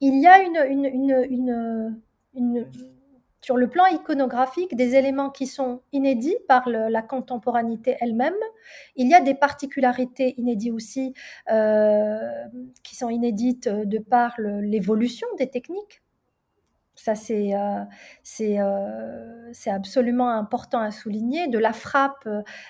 [0.00, 1.96] il y a une, une,
[2.34, 2.66] une
[3.44, 8.32] sur le plan iconographique des éléments qui sont inédits par la contemporanéité elle-même.
[8.96, 11.12] Il y a des particularités inédites aussi
[11.50, 12.16] euh,
[12.82, 16.00] qui sont inédites de par l'évolution des techniques.
[16.94, 17.84] Ça, c'est euh,
[18.40, 21.46] euh, c'est absolument important à souligner.
[21.48, 22.26] De la frappe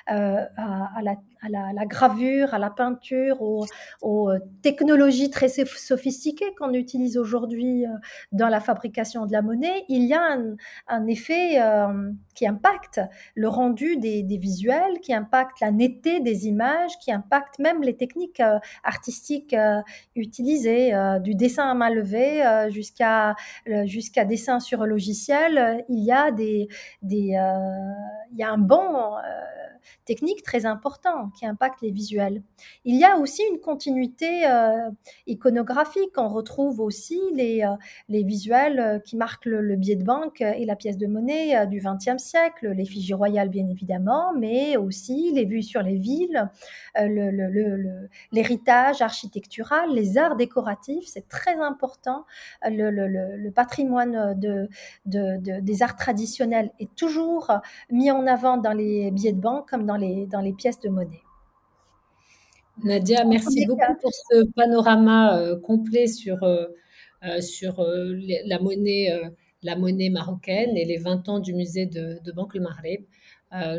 [0.06, 1.14] à, la,
[1.44, 4.30] à la, gravure, à la peinture, aux,
[4.62, 7.90] technologies très sophistiquées qu'on utilise aujourd'hui euh,
[8.32, 10.38] dans la fabrication de la monnaie, il y a
[10.88, 13.00] un, effet euh, qui impacte
[13.34, 18.40] le rendu des, visuels, qui impacte la netteté des images, qui impacte même les techniques
[18.40, 19.54] euh, artistiques
[20.16, 20.92] utilisées,
[21.22, 23.34] du dessin à main levée jusqu'à
[23.84, 25.84] jusqu'à dessin sur logiciel.
[25.88, 26.68] Il y a des,
[27.02, 27.38] des
[28.32, 29.14] il y a un bon
[30.04, 32.42] technique très important qui impacte les visuels.
[32.84, 34.90] Il y a aussi une continuité euh,
[35.26, 36.12] iconographique.
[36.16, 37.74] On retrouve aussi les, euh,
[38.08, 41.80] les visuels euh, qui marquent le, billet de banque et la pièce de monnaie du
[41.80, 46.48] XXe siècle, l'effigie royale bien évidemment, mais aussi les vues sur les villes,
[48.32, 52.24] l'héritage architectural, les arts décoratifs, c'est très important.
[52.64, 54.68] Le, patrimoine de,
[55.04, 57.52] des arts traditionnels est toujours
[57.90, 60.88] mis en avant dans les billets de banque comme dans les, dans les pièces de
[60.88, 61.22] monnaie.
[62.84, 66.66] Nadia, merci beaucoup pour ce panorama euh, complet sur, euh,
[67.24, 67.84] euh, sur
[68.46, 69.12] la, monnaie,
[69.62, 73.02] la monnaie marocaine et les 20 ans du musée de, Banque le Maghreb.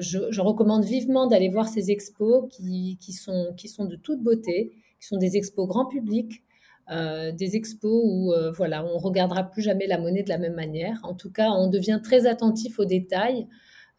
[0.01, 4.73] Je, recommande vivement d'aller voir ces expos qui, qui, sont, qui sont de toute beauté,
[4.99, 6.43] qui sont des expos grand public,
[6.89, 10.99] des expos où voilà, on regardera plus jamais la monnaie de la même manière.
[11.03, 13.47] En tout cas, on devient très attentif aux détails.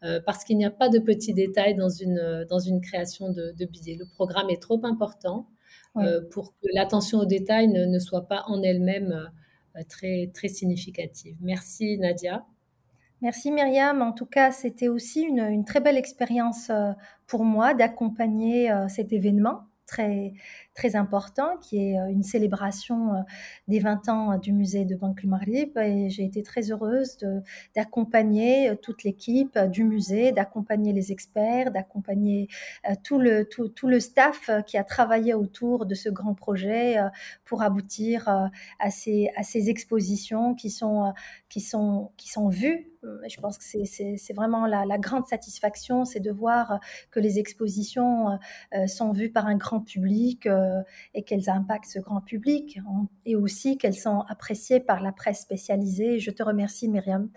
[0.03, 3.65] Euh, parce qu'il n'y a pas de petits détails dans une, dans une création de,
[3.65, 3.95] billets.
[3.95, 5.47] Le programme est trop important
[5.95, 9.31] euh, pour que l'attention aux détails ne, soit pas en elle-même
[9.75, 11.35] euh, très, très significative.
[11.41, 12.45] Merci Nadia.
[13.21, 14.03] Merci Myriam.
[14.03, 16.69] En tout cas, c'était aussi une, une, très belle expérience
[17.25, 20.33] pour moi d'accompagner cet événement très,
[20.77, 23.21] très important, qui est euh, une célébration euh,
[23.67, 25.75] des 20 ans euh, du musée de Banque Marib.
[25.79, 27.17] Et j'ai été très heureuse
[27.75, 32.47] d'accompagner toute l'équipe du musée, d'accompagner les experts, d'accompagner
[33.03, 36.97] tout le, tout, tout, le staff qui a travaillé autour de ce grand projet
[37.43, 38.27] pour aboutir
[38.79, 41.13] à ces, à ces expositions qui sont,
[41.49, 42.91] qui sont, qui sont vues
[43.27, 48.37] je pense que c'est vraiment la, la, grande satisfaction, c'est de voir que les expositions
[48.87, 50.81] sont vues par un grand public, euh,
[51.13, 52.79] et qu'elles impactent ce grand public
[53.25, 56.19] et aussi qu'elles sont appréciées par la presse spécialisée.
[56.19, 57.29] Je te remercie Myriam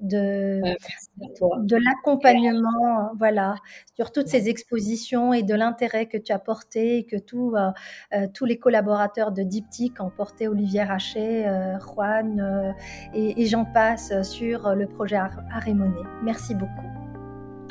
[0.00, 3.56] de, de l'accompagnement voilà,
[3.94, 7.70] sur toutes ces expositions et de l'intérêt que tu as porté et que tout, euh,
[8.14, 11.46] euh, tous les collaborateurs de Diptyque ont porté, Olivier Rachet,
[11.80, 12.74] Juan
[13.14, 16.00] et, j'en passe sur le projet Arémoné.
[16.22, 16.88] Merci beaucoup.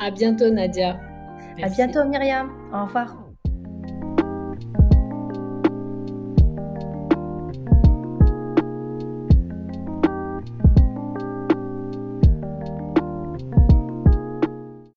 [0.00, 0.98] À bientôt Nadia.
[1.62, 2.50] À bientôt Myriam.
[2.72, 3.27] Au revoir.